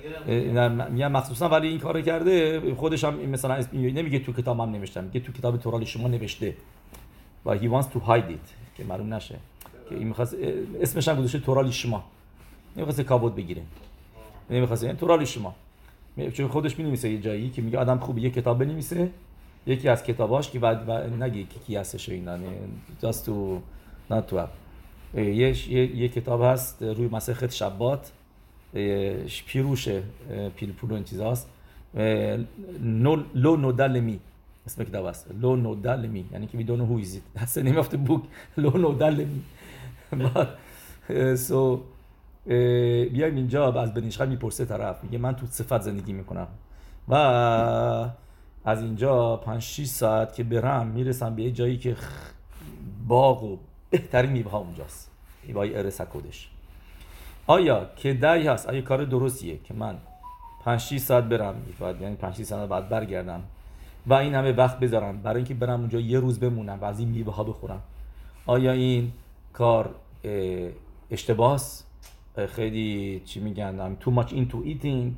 [0.90, 2.62] میگن مخصوصا ولی این کارو کرده.
[2.76, 6.56] خودش هم مثلا نمیگه تو کتابم نوشتم میگه تو کتاب تورال شما نوشته.
[7.46, 8.76] و he wants to hide it.
[8.78, 9.36] که معلوم نشه.
[9.90, 10.36] که این می‌خواست
[10.82, 12.04] اسمش هم گذاشته تورال شما.
[12.76, 13.62] نمی‌خواست کابوت بگیره.
[14.52, 15.56] نمی‌خواست یعنی تورال شما
[16.34, 19.10] چون خودش می یه جایی که میگه آدم خوبه یه کتاب بنویسه
[19.66, 22.48] یکی از کتاباش که بعد و نگه کی هستش و اینا نه
[24.12, 24.50] not to have.
[25.16, 28.12] اه، یه یه کتاب هست روی مسخت شبات
[28.74, 29.14] اه،
[29.48, 31.50] پیروش اه، پیلپول و این چیزاست
[32.82, 34.20] نو لو نودل می
[34.66, 37.54] اسم کتاب است لو نودل می یعنی که we don't know who is it that's
[37.54, 38.20] the
[38.58, 39.42] لو نودل می
[40.12, 40.48] بعد،
[41.10, 41.80] اه، so
[42.46, 46.48] بیایم اینجا از بنیشخر می‌پرسه طرف میگه من تو صفت زندگی می‌کنم.
[47.08, 47.14] و
[48.66, 51.96] از اینجا 5 6 ساعت که برم می‌رسم به یه جایی که
[53.08, 53.58] باغ و
[53.90, 55.12] بهترین میوه ها اونجاست
[55.44, 56.50] میوه ارس کدش
[57.48, 59.98] آیا که دری هست؟ آیا کار درستیه که من
[60.64, 63.42] 5 6 ساعت برم؟ بعد یعنی 5 6 ساعت بعد برگردم
[64.08, 67.10] و این همه وقت بذارم برای اینکه برم اونجا یه روز بمونم و از این
[67.10, 67.82] میوه ها بخورم.
[68.46, 69.12] آیا این
[69.54, 70.70] کار اه،
[71.12, 71.91] اشتباهست اه،
[72.36, 75.12] خیلی چی میگن I'm too much into eating.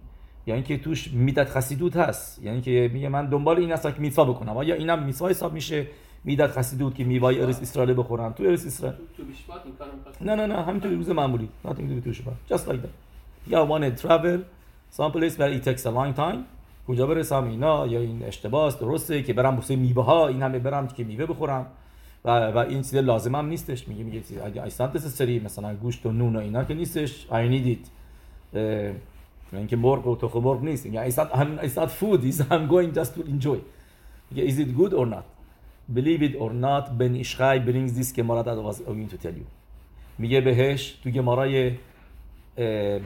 [0.47, 2.43] یا اینکه توش میدت خسیدوت هست.
[2.43, 4.57] یعنی که میگه من دنبال این هستم که میتوا بکنم.
[4.57, 5.87] آیا اینم میتوا حساب میشه؟
[6.23, 9.23] میدت خسیدوت که میوای ارس اسرائیل بخورم تو ارس اسرائیل تو
[10.19, 10.95] این نه نه نه همینطوری.
[10.95, 11.49] روز معمولی.
[11.65, 12.93] Nothing to do Shabbat just like that.
[13.47, 14.39] یا want to travel.
[14.97, 16.37] Some place where it takes a long time.
[16.87, 20.87] کجا برسم اینا؟ یا این اشتباس درسته که برم واسه میوه ها این همه برم
[20.87, 21.65] که میوه بخورم.
[22.25, 23.87] و, و این چیز لازم هم نیستش.
[23.87, 27.49] میگه میگه چیز اگه not necessary مثلا گوشت و نون و اینا که نیستش I
[27.49, 27.87] need it
[29.53, 30.85] اینکه مرغ و تخم مرغ نیست.
[30.85, 33.57] میگه it's not, I'm, it's not food it's, I'm going just to enjoy.
[34.31, 35.23] میگه is it good or not?
[35.93, 39.45] Believe it or not Ben Ishchai brings this Gemara that was going to tell you.
[40.17, 41.71] میگه بهش تو گمارای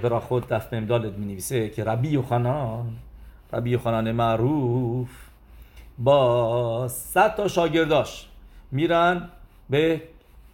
[0.04, 2.98] براخود دف ممدالت می نویسه که ربی یوخنان
[3.54, 5.10] ربی یوخنان معروف
[5.98, 8.28] با صد تا شاگرداش.
[8.72, 9.30] میرن
[9.70, 10.02] به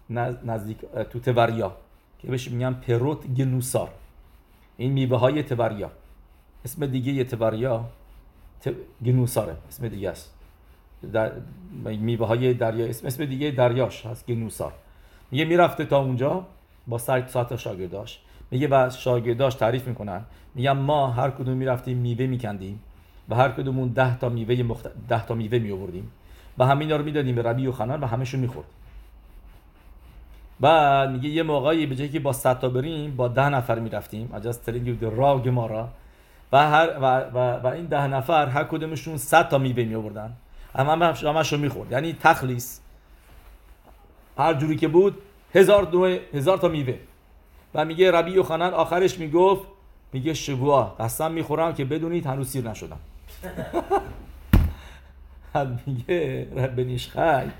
[0.10, 0.78] نز- نزدیک
[1.10, 1.76] تو توریا
[2.19, 3.89] که بهش میگن پروت گنوسار.
[4.78, 5.91] این میوه های توریا.
[6.65, 7.86] اسم دیگه توریا
[8.62, 8.69] ت...
[9.06, 9.56] گنوساره.
[9.69, 10.34] اسم دیگه است.
[11.13, 11.32] در...
[11.84, 14.73] میوه های دریا اسم, اسم دیگه دریاش هست گنوسار.
[15.32, 16.45] میگه می‌رفته تا اونجا
[16.88, 18.19] با سایت ساعت شاگرداش.
[18.52, 20.21] میگه و شاگرداش تعریف می‌کنن.
[20.56, 22.80] میگن ما هر کدوم می‌رفتیم میوه میکندیم
[23.30, 24.88] و هر کدومون ده تا میوه مخت...
[25.10, 26.12] ده تا میوه میآوردیم.
[26.57, 28.67] و همه اینا رو می‌دادیم به ربی و خنان و همشون می‌خورد.
[30.59, 34.29] بعد میگه یه موقعی به جایی که با 100 تا بریم با ده نفر می‌رفتیم.
[34.41, 35.85] Telling you the raw Gemara
[36.51, 40.33] و هر و, و, و این ده نفر هر کدومشون 100 تا میوه می آوردن
[40.75, 41.91] همه همشون می‌خورد.
[41.91, 42.79] یعنی تخلیص.
[44.37, 45.17] هر جوری که بود
[45.55, 45.87] هزار
[46.33, 46.95] هزار تا میوه.
[47.75, 49.67] و میگه ربی یوخنن آخرش می‌گفت
[50.13, 52.99] میگه شبوه قسم می‌خورم که بدونید هنوز سیر نشدم.
[55.85, 57.51] میگه ربنیش خی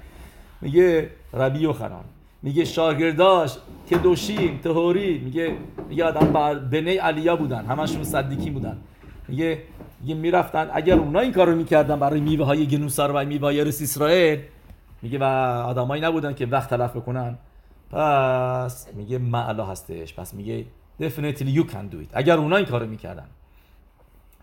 [0.62, 2.03] میگه ربی یوخنان
[2.41, 5.56] میگه شاگرداش که دوشیم تهوری میگه
[5.89, 7.65] میگه آدم بر بنی علیا بودن.
[7.65, 8.77] همشون صدیکی بودن.
[9.27, 9.62] میگه
[10.01, 10.69] میگه می‌رفتن.
[10.73, 14.39] اگر اونا این کارو می‌کردن برای میوه های گنوسار و میوه های اسرائیل
[15.01, 15.23] میگه و
[15.67, 17.38] آدمایی نبودن که وقت تلف بکنن.
[17.91, 20.13] پس میگه معلا هستش.
[20.13, 20.65] پس میگه
[21.01, 22.10] definitely you can do it.
[22.13, 23.27] اگر اونا این کارو می‌کردن.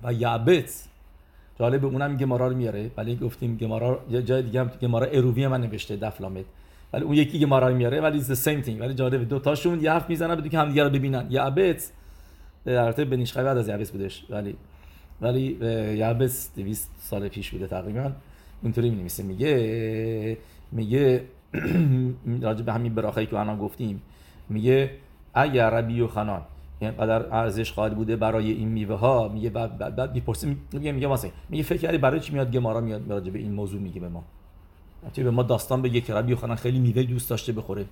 [0.03, 0.89] و یعبت
[1.61, 2.91] جالب اونم گمارا رو میاره.
[2.97, 6.45] ولی گفتیم گمارا یه جای دیگه هم گمارا ارووی من نوشته دفلامت
[6.93, 8.81] ولی اون یکی گمارا رو میاره ولی the same thing.
[8.81, 11.27] ولی جالب دو تاشون یه حرف می‌زنن بدون که همدیگه رو ببینن.
[11.31, 11.93] یعبت
[12.67, 14.25] البته بنیشخای بعد از یعبت بودش.
[14.31, 14.57] ولی
[15.21, 18.13] ولی اه، یعبت 200 سال پیش بوده تقریبا.
[18.63, 19.23] اونطوری می‌نویسه.
[19.23, 20.37] میگه
[20.73, 21.25] میگه
[22.43, 24.03] راجع به همین براخایی که الان گفتیم
[24.49, 24.91] میگه
[25.35, 26.43] اگر ربی و خنان.
[26.81, 31.07] اینقدر ارزش قائل بوده برای این میوه ها میگه بعد بعد, بعد می‌پرسه میگه میگه
[31.07, 31.33] واسه.
[31.49, 34.25] میگه فکر کردی برای چی میاد گمارا میاد راجع به این موضوع میگه به ما؟
[35.13, 37.85] چه به ما داستان بگه که ربی خنان خیلی میوه دوست داشته بخوره.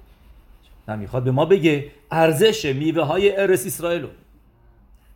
[0.89, 4.09] نه می‌خواد به ما بگه ارزش میوه های ارس اسرائیل رو.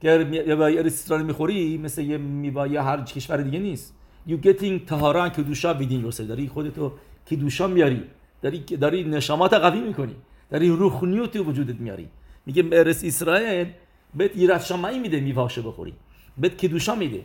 [0.01, 3.95] که میوه ارس اسرائیل می‌خوری مثل یه میوه هر کشور دیگه نیست.
[4.29, 6.21] You getting طهارا کدوشا within yourself.
[6.21, 6.93] داری خودتو
[7.31, 8.03] کدوشا میاری.
[8.43, 10.15] داری داری نشامات قوی می‌کنی.
[10.51, 12.09] داری روحانیت تو وجودت میاری.
[12.47, 13.67] میگه ارس اسرائیل
[14.15, 15.95] بهت ایرت شمعی میده میوهاشو بخوری.
[16.39, 17.21] بهت کدوشا میده.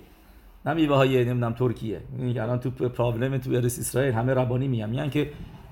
[0.66, 2.02] نه میوه های نمی‌دونم ترکیه.
[2.18, 4.90] میگه الان تو پرابلم تو ارس اسرائیل همه ربانی میگن.
[4.90, 5.30] میگن که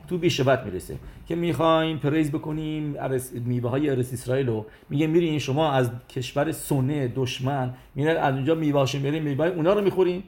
[0.08, 0.95] تو بیشبت می‌رسه.
[1.27, 4.65] که می‌خوایم پریز بکنیم ارس میوه های ارس اسرائیل رو.
[4.89, 9.81] میگه میرین شما از کشور سونه دشمن میرن از اونجا میوهاشو میارین میوه اونا رو
[9.81, 10.23] می‌خورین.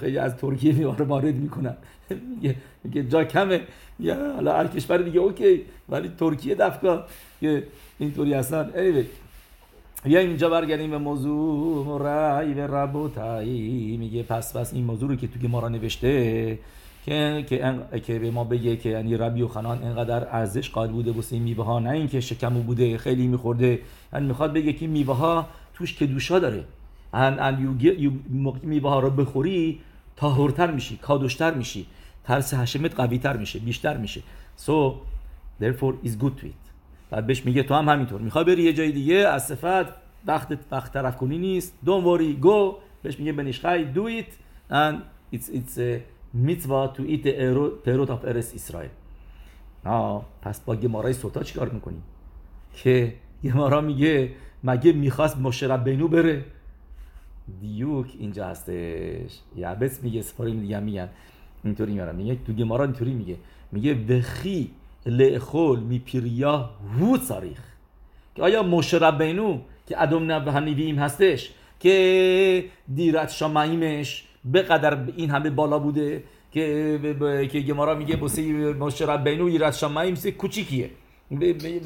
[0.00, 1.76] خیلی از ترکیه میوه رو وارد می‌کنن.
[2.84, 3.60] میگه جا کمه.
[4.00, 7.04] یا حالا هر کشور دیگه اوکی ولی ترکیه دفکا
[7.40, 7.62] که
[8.02, 8.70] اینطوری هستن.
[8.74, 9.04] Anyway
[10.06, 12.00] یا اینجا برگردیم به موضوع.
[12.00, 16.58] رای و ربوتایی میگه پس پس این موضوع رو که تو گمارا نوشته
[17.06, 20.90] که که, ان- که به ما بگه که یعنی ربی و خنان انقدر ارزش قائل
[20.90, 23.78] بوده واسه این میوه ها نه اینکه شکمو بوده خیلی میخورده.
[24.12, 26.64] یعنی می‌خواد بگه که میوه ها توش کدوشا داره.
[27.14, 29.80] and, and you get, you موقع که میوه ها رو بخوری
[30.16, 31.86] تاهرتر میشی کادوشتر میشی.
[32.24, 34.22] ترس حشمت قوی تر میشه بیشتر میشه.
[34.66, 34.92] So
[35.62, 36.71] therefore is good to it
[37.12, 38.20] بعد بهش میگه تو هم همینطور.
[38.20, 40.02] می‌خوای بری یه جای دیگه؟ از صفت.
[40.26, 41.78] وقت وقت طرف کنی نیست.
[41.84, 42.74] Don't worry go.
[43.02, 44.30] بهش میگه بنیشخای do it.
[44.70, 44.94] And
[45.36, 46.00] it's, it's a
[46.46, 47.34] mitzvah to eat the
[48.08, 48.90] of eres Israel.
[49.84, 52.02] آه پس با گمارای سوتا چیکار می‌کنی؟
[52.74, 54.30] که گمارا میگه
[54.64, 56.44] مگه می‌خواست مشرب بینو بره؟
[57.60, 59.38] دیوک اینجا هستش.
[59.56, 61.08] یعبس میگه سفاریم دیگه هم میگن.
[61.64, 63.36] اینطوری میارن میگه تو گمارا اینطوری میگه.
[63.72, 64.70] میگه وخی
[65.06, 67.58] لخول می پیریا هو صاریخ
[68.34, 75.50] که آیا مشرب بینو که ادم هنیویم هستش که دیرت شامعیمش به قدر این همه
[75.50, 80.90] بالا بوده که که گمارا میگه بسه مشرب بینو ایرت شامعیم سه کوچیکیه.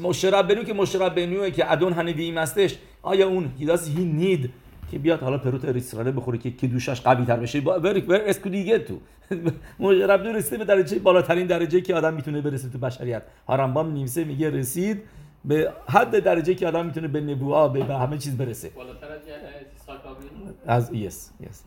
[0.01, 4.49] مشرب بینو که مشرب بینوه که ادون هنیویم هستش آیا اون does he need
[4.91, 7.59] که بیاد حالا پروت اسرائیل بخوره که کدوشش قوی تر بشه.
[7.59, 8.99] ور اسکو دیگه تو
[9.79, 13.23] مجرب دو رسیده به درجه بالاترین درجه که آدم می‌تونه برسه تو بشریت.
[13.47, 15.01] هارمبام نیمسه میگه رسید
[15.45, 18.69] به حد درجه که آدم می‌تونه به به, به همه چیز برسه.
[18.69, 19.07] بالاتر
[20.67, 21.63] از یس یس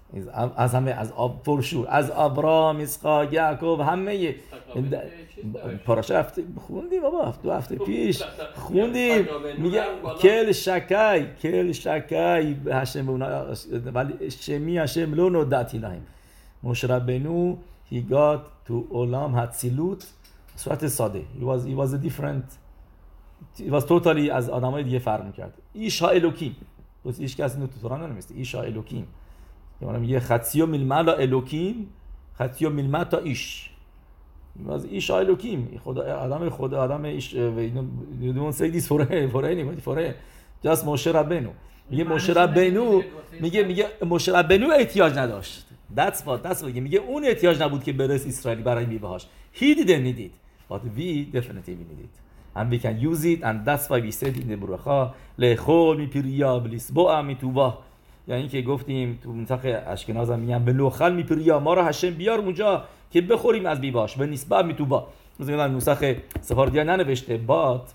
[0.57, 4.35] از همه از آب فرشور از ابرام اسحاق یعقوب همه
[4.71, 5.77] آبینو که چیز داشت.
[5.85, 8.23] پاراش هفته خوندی بابا هفته دو هفته پیش.
[8.55, 9.25] خوندیم.
[9.25, 9.85] خدا میگه.
[10.23, 13.55] کل شکای کل شکای هشم به اونا
[13.95, 16.03] ولی شمی هشم لو نودت لهم
[16.63, 17.57] مشربنو
[17.91, 20.07] he got to عالم هتسیلوت
[20.57, 21.23] صورت ساده.
[21.41, 22.45] He was, he was a different
[23.59, 25.55] he was totally از آدمای دیگه فرق می‌کرد.
[25.73, 26.57] ایشا الوکیم.
[27.05, 29.07] بس هیچ کسی اینو تو توران نمیسته ایشا الوکیم
[29.81, 31.89] اونم یه خطیو ململا الوکیم
[32.35, 33.71] خطیو ملمتا ایش
[34.71, 39.01] از ایش الوکیم خدا آدم خدا آدم ایش don't say this for
[39.33, 39.99] for anybody for
[40.67, 41.51] just موشه ربنو
[41.91, 43.03] میگه موشه ربنو
[43.41, 47.93] میگه میگه موشه ربنو احتیاج نداشت that's what that's what میگه اون احتیاج نبود که
[47.93, 50.33] برس اسرائیلی برای میوه‌هاش he didn't need it
[50.71, 52.15] but we definitely need it.
[52.57, 56.07] And we can use it and that's why we said in the برخا لخول می
[56.07, 57.79] پیریا بلیسبوع می توبا
[58.29, 62.11] یعنی که گفتیم تو منطقه اشکناز هم میگن به لوخل می پیریا ما رو هشم
[62.11, 65.07] بیار اونجا که بخوریم از بیباش به نسبت می توبا
[65.41, 67.93] مثلا نسخه سفاردیا ننوشته بات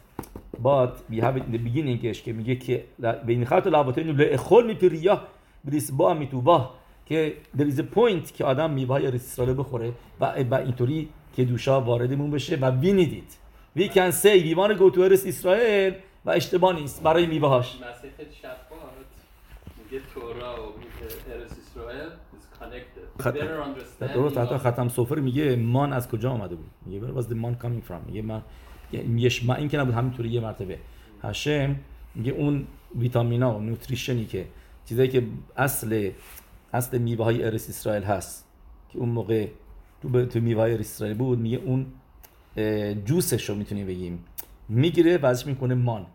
[0.62, 2.84] بات we have it the beginning که میگه که
[3.26, 5.22] بین خط لابتین لخول می پیریا
[5.66, 6.70] بلیسبوع می توبا
[7.06, 12.32] که there is a point که آدم میوه اسرائیل بخوره و, اینطوری که دوشا واردمون
[12.32, 12.86] بشه و we
[14.56, 15.94] want to go to ارس اسرائیل
[16.26, 17.04] و اشتباه نیست.
[17.04, 17.28] برای
[23.22, 27.26] better understanding درست حتی ختم سفر میگه مان از کجا آمده بود؟ میگه where was
[27.26, 28.42] the man coming from میگه من
[29.30, 30.80] شما این که نبود همینطوری یه مرتبه.
[31.24, 31.76] هشم
[32.16, 34.46] میگه اون ویتامینا و نوتریشنی که
[34.86, 35.24] چیزایی که
[35.58, 36.12] اصل
[36.74, 38.48] اصل میوه های ارس اسرائیل هست
[38.90, 39.48] که اون موقع
[40.02, 41.86] تو به تو میوه های ارس اسرائیل بود میگه اون
[43.06, 44.24] جوسش رو می‌تونیم بگیم.
[44.70, 46.06] می‌گیره و ازش می‌کنه مان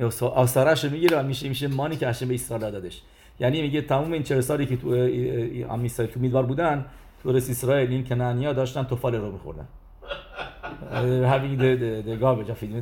[0.00, 0.84] آثارش.
[0.84, 3.02] رو می‌گیره و میشه میشه مانی که هشم به اسرائیل دادش.
[3.40, 6.86] یعنی میگه تمام این چهل سالی که تو اه، اه، ام اسرائیل تو میدوار بودن
[7.22, 9.64] تو رس اسرائیل این کنعانیا داشتن توفال رو of it.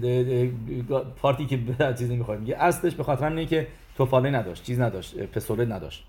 [0.03, 4.31] the, the, the پارتی که به چیز نمی‌خواد میگه اصلش به خاطر همینه که توفاله
[4.31, 6.05] نداشت چیز نداشت پسوله نداشت.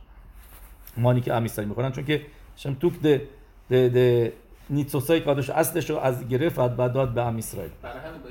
[0.98, 2.22] مانی که ام اسرائیل می‌خورن چون که
[2.56, 3.22] شم توک ده
[3.70, 4.34] ده
[4.70, 7.72] ده نیتسوسای کادش اصلش رو از گرفت و داد به ام اسرائیل.
[7.82, 8.22] برای همین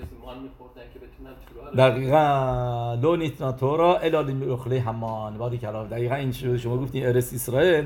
[0.92, 2.94] که بتونن دقیقا.
[3.02, 5.38] لو نیتنا تورا الا لمخله همان.
[5.38, 7.84] باری کلام دقیقا این شو- شما گفتین ارس اسرائیل.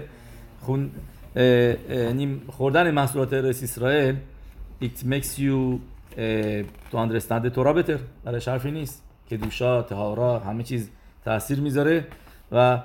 [0.60, 0.90] خون
[1.36, 4.16] یعنی خوردن محصولات ارس اسرائیل.
[4.82, 5.78] It makes you
[6.94, 7.98] understand the تورا better.
[8.24, 9.02] درش حرفی نیست.
[9.28, 10.90] که دوشا تهارا همه چیز
[11.24, 12.04] تاثیر می‌ذاره.
[12.52, 12.78] و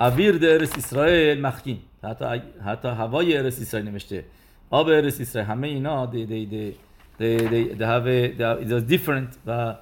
[0.00, 1.78] اویر در ارس اسرائیل مخکین.
[2.06, 4.24] حتی حتی هوای ارس اسرائیل نوشته.
[4.70, 6.74] آب ارس اسرائیل همه اینا دی دی دی
[7.18, 9.74] دی دی دی are different و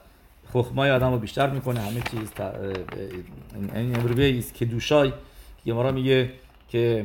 [0.52, 1.80] خخمای آدم رو بیشتر می‌کنه.
[1.80, 2.32] همه چیز
[3.74, 5.12] این امروی است که دوشای
[5.64, 6.30] که ما میگه
[6.68, 7.04] که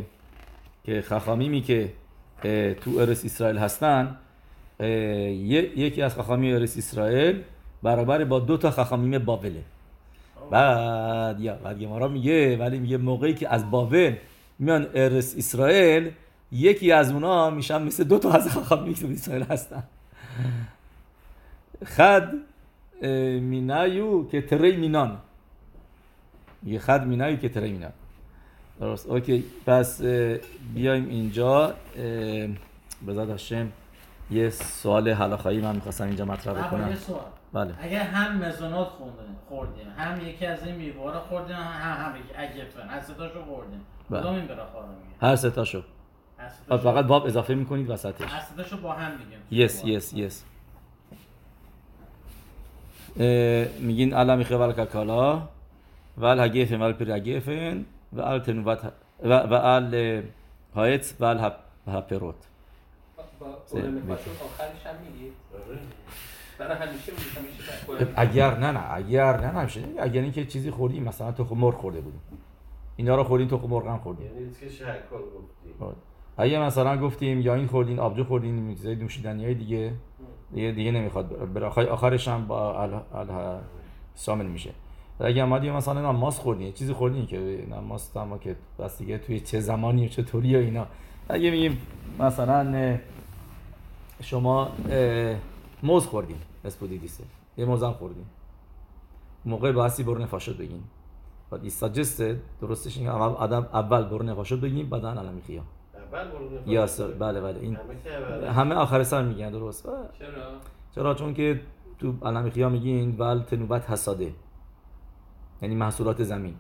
[0.83, 1.89] که خخامیمی که
[2.81, 4.15] تو ارس اسرائیل هستن.
[4.79, 7.41] یه- یکی از خخامی ارس اسرائیل
[7.83, 9.63] برابر با دو تا خخامیم بابله
[10.51, 11.77] بعد یا بعد
[12.07, 14.13] میگه ولی میگه موقعی که از بابل
[14.59, 16.11] میان ارس اسرائیل
[16.51, 19.83] یکی از اونا میشن مثل دو تا از خاخامی که اسرائیل هستن.
[21.85, 22.33] חד
[23.41, 25.17] מינא או כתרי מינן.
[26.61, 27.91] میگه חד מינא או כתרי מינן.
[28.79, 29.07] درست.
[29.07, 29.43] OK.
[29.65, 30.01] پس
[30.73, 31.75] بیایم اینجا.
[33.07, 33.71] בעזרת השם
[34.31, 36.89] یه سوال הלכה یی من می‌خواستم اینجا مطرح بکنم.
[36.89, 37.21] یه سوال.
[37.53, 37.73] بله.
[37.81, 42.89] اگر هم מזונות خوردیم خوردیم هم یکی از این میوه رو خوردیم هم هم הגפן
[42.89, 43.81] هر ستاشو خوردیم.
[44.09, 44.19] بله.
[44.19, 44.45] کدوم این
[44.89, 45.83] میگه؟ هر سه تاشو.
[46.69, 48.21] فقط וו اضافه می‌کنید وسطش.
[48.31, 50.43] هر ستاشو با هم میگیم yes yes yes
[53.79, 55.41] میگین الا میخه ول ککالا
[56.17, 58.91] ول هگیفن ول پیر هگیفن و ال تنوبت
[59.23, 60.21] و ال
[60.75, 62.35] هایت و ال هپ- هپروت.
[62.41, 62.48] سه-
[63.41, 65.31] آخرش هم میگی.
[66.59, 68.93] برای همیشه میگی همیشه اگر نه نه.
[68.93, 69.63] اگر نه نه.
[69.63, 69.83] میشه.
[69.99, 72.21] اگر اینکه چیزی خوردیم مثلا تخم مرغ خورده بودیم.
[72.95, 74.25] اینا رو خوردیم تخم مرغ هم خوردیم.
[74.25, 75.95] یعنی که شکل گفتی.
[76.37, 79.93] اگه مثلا گفتیم یا این خوردین آبجو خوردین چیزای نوشیدنی های دیگه
[80.53, 81.53] دیگه دیگه نمی‌خواد.
[81.53, 83.59] برای آخرش هم با ال ال
[84.15, 84.69] شامل میشه.
[85.19, 89.17] و اگه اومدی مثلا نماز خوردین یه چیزی خوردین که نماز اما که بس دیگه
[89.17, 90.87] توی چه زمانی و چطوری و اینا.
[91.29, 91.81] اگه میگیم
[92.19, 92.97] مثلا
[94.21, 94.71] شما
[95.83, 97.23] موز خوردین اسپودی دیسه
[97.57, 98.25] یه موز هم خوردین
[99.45, 100.83] موقع باسی برو نفاشت بگین.
[101.51, 105.61] But he suggested درستش اینه اول آدم اول برو نفاشد بگیم بعدا علم خیا
[105.93, 107.59] اول برو یا سر بله بله.
[107.59, 107.77] این
[108.45, 109.83] همه آخر سر میگن درست.
[109.83, 110.09] چرا؟
[110.95, 111.61] چرا؟ چون که
[111.99, 114.33] تو علم خیا میگین ول تنوبت حساده.
[115.61, 116.55] یعنی محصولات زمین.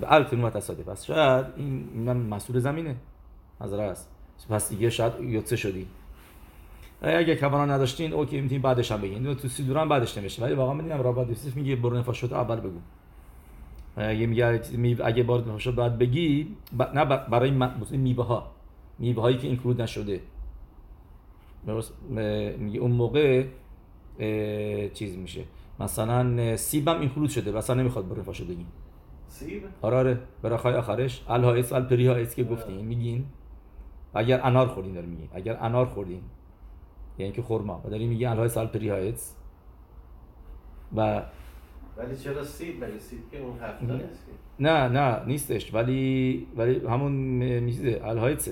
[0.00, 0.82] ول تنوبت حساده.
[0.82, 2.96] پس شاید این اینم محصول زمینه.
[3.60, 4.10] نظر است
[4.50, 5.86] پس دیگه شاید یوتسه شدی.
[7.02, 9.34] اگه کوانا نداشتین اوکی می‌تونین بعدش هم بگین.
[9.34, 12.78] تو سیدوران بعدش نمیشه ولی واقعا می‌دونم رابط یوسف میگه برو نفاشت اول بگو.
[13.96, 14.60] اگه میگه
[15.04, 16.48] اگه בורא נפשות بعد بگی.
[16.78, 17.50] ب- نه برای
[17.90, 18.50] میوه ها
[18.98, 20.20] میوه هایی که include نشده.
[22.58, 23.44] میگه اون موقع
[24.94, 25.44] چیز میشه.
[25.80, 28.66] مثلا سیبم include شده مثلا نمی‌خواد בורא נפשות بگیم.
[29.28, 30.18] سیب؟ آره آره.
[30.42, 31.22] ברכה ی آخرش.
[31.28, 33.24] על העץ על פרי העץ که گفتیم میگین.
[34.14, 35.28] اگر انار خوردین داره میگین.
[35.32, 36.20] اگر انار خوردین.
[37.18, 39.34] یعنی که خورما و داری میگی על העץ על פרי העץ
[40.96, 41.22] و
[41.96, 43.92] ولی چرا سیب مگه سیب که اون هفته نه.
[43.94, 44.26] نیست
[44.58, 45.74] نه نه نیستش.
[45.74, 47.12] ولی ولی همون
[47.58, 48.50] میزه الهایس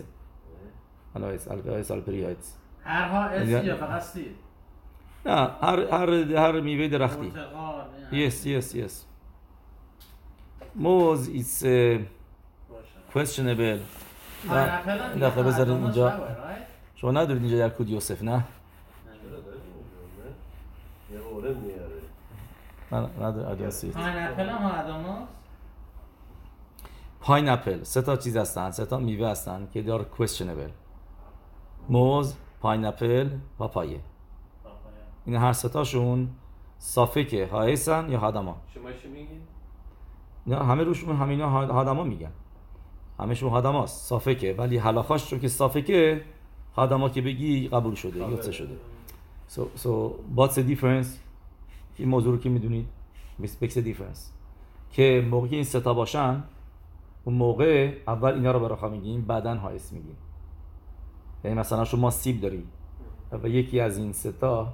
[1.90, 4.30] الپری هایس هر ها یعنی- اسی یا فقط سیر
[5.26, 7.32] نه هر هر هر میوه درختی.
[8.12, 8.92] yes yes yes.
[10.74, 12.00] موز باشه.
[13.14, 13.80] questionable.
[15.20, 16.12] دفعه بذارید هر اینجا.
[17.00, 18.44] شما ندارید اینجا یکود یوسف نه؟
[22.92, 25.32] نه؟ نه אדמה ست
[27.20, 30.70] pineapple سه تا چیز هستن سه تا میوه هستن که دار questionable.
[31.88, 34.00] موز pineapple پاپایه
[35.24, 36.28] این هر سه تاشون
[36.78, 39.40] ספק ه העץ ن یا האדמה شما چی میگین؟
[40.46, 42.30] نه همه روشون همینا הא- האדמה میگن.
[43.20, 46.24] همشون האדמה ست ספק ه ولی הלכה ش رو که ספק
[46.76, 48.76] ه האדמה که بگی قبول شده יוצא شده.
[49.48, 49.88] So so
[50.36, 51.06] what's the difference
[51.96, 52.86] این موضوع رو که می‌دونید
[53.42, 54.20] a difference.
[54.90, 56.42] که موقعی این ستا باشن
[57.24, 60.16] اون موقع اول اینا رو براخا میگیم بعدا هایس میگیم.
[61.44, 62.64] یعنی مثلا شما سیب داری
[63.42, 64.72] و یکی از این ستا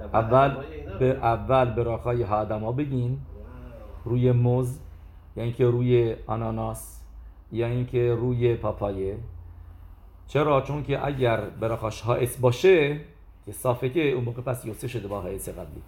[0.00, 0.56] اول
[0.98, 3.18] به اول به راخای هادما بگین
[4.04, 4.78] روی موز
[5.36, 7.00] یا اینکه روی آناناس
[7.52, 9.18] یا اینکه روی پاپایه.
[10.28, 13.00] چرا؟ چون که اگر براخاش هایس باشه
[13.46, 15.82] که صافه که اون موقع پس یوسه شده با هایس قبلی.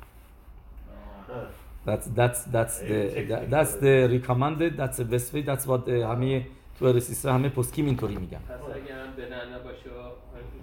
[1.86, 5.91] That's that's that's the that, that's the recommended that's the best way that's what uh,
[5.91, 6.47] همه
[6.78, 8.38] تو ارسیسه همه پسکیم اینطوری میگن.
[8.38, 9.91] پس اگه هم بنانا باشه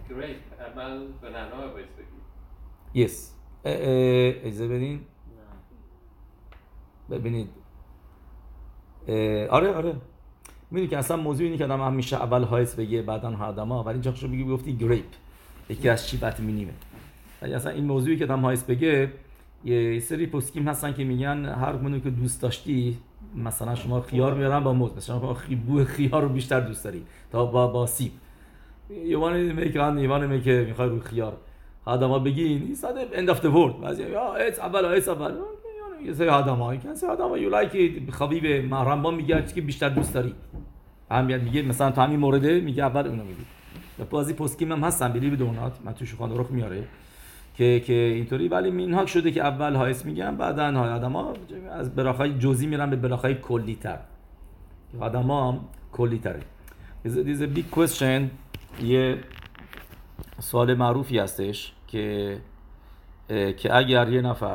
[0.09, 3.11] گریپ اول بنانا باید بگی yes.
[3.63, 4.99] اجازه بدین؟
[7.09, 7.49] ببینید.
[9.49, 9.95] آره آره.
[10.71, 13.83] می‌دونی که اصلا موضوع اینه که آدم همیشه اول هایس بگه بعدا هادما.
[13.83, 15.05] ولی اینجا شو بگی گفتی گریپ.
[15.69, 16.73] یکی از چی مینیمه.
[17.41, 19.11] ولی اصلا این موضوعی که آدم هایس بگه
[19.65, 22.97] یه سری پسکیم هستن که میگن هر گونه که دوست داشتی
[23.35, 27.03] مثلا شما خیار میارن با موز مثلا شما خی- بو خیار رو بیشتر دوست داری
[27.31, 28.11] تا با با سیب.
[28.89, 31.37] want to make a- می‌خوای رو خیار.
[31.85, 33.81] آدما بگین not the end of the world.
[33.83, 34.03] بعضی
[34.59, 35.31] اول اول.
[36.05, 39.89] یه سری آدما you can say آدما you like it خبیب محرم میگه که بیشتر
[39.89, 40.35] دوست داری.
[41.11, 43.45] اهمیت میگه مثلا تو همین مورده میگه اول اونو میگی.
[43.99, 45.79] و بازی پسکیم هم هستن به دونات.
[45.85, 46.83] من توش خانه رخ میاره.
[47.53, 48.47] که که اینطوری.
[48.47, 51.33] ولی مینهاک شده که اول هایس میگن بعدا های آدما
[51.71, 53.99] از براخای جزئی میرن به براخای کلی تر
[54.99, 56.39] آدما کلی تره
[57.05, 57.77] is- a big
[58.83, 59.17] یه
[60.39, 62.37] سوال معروفی هستش که
[63.57, 64.45] که اگر یه نفر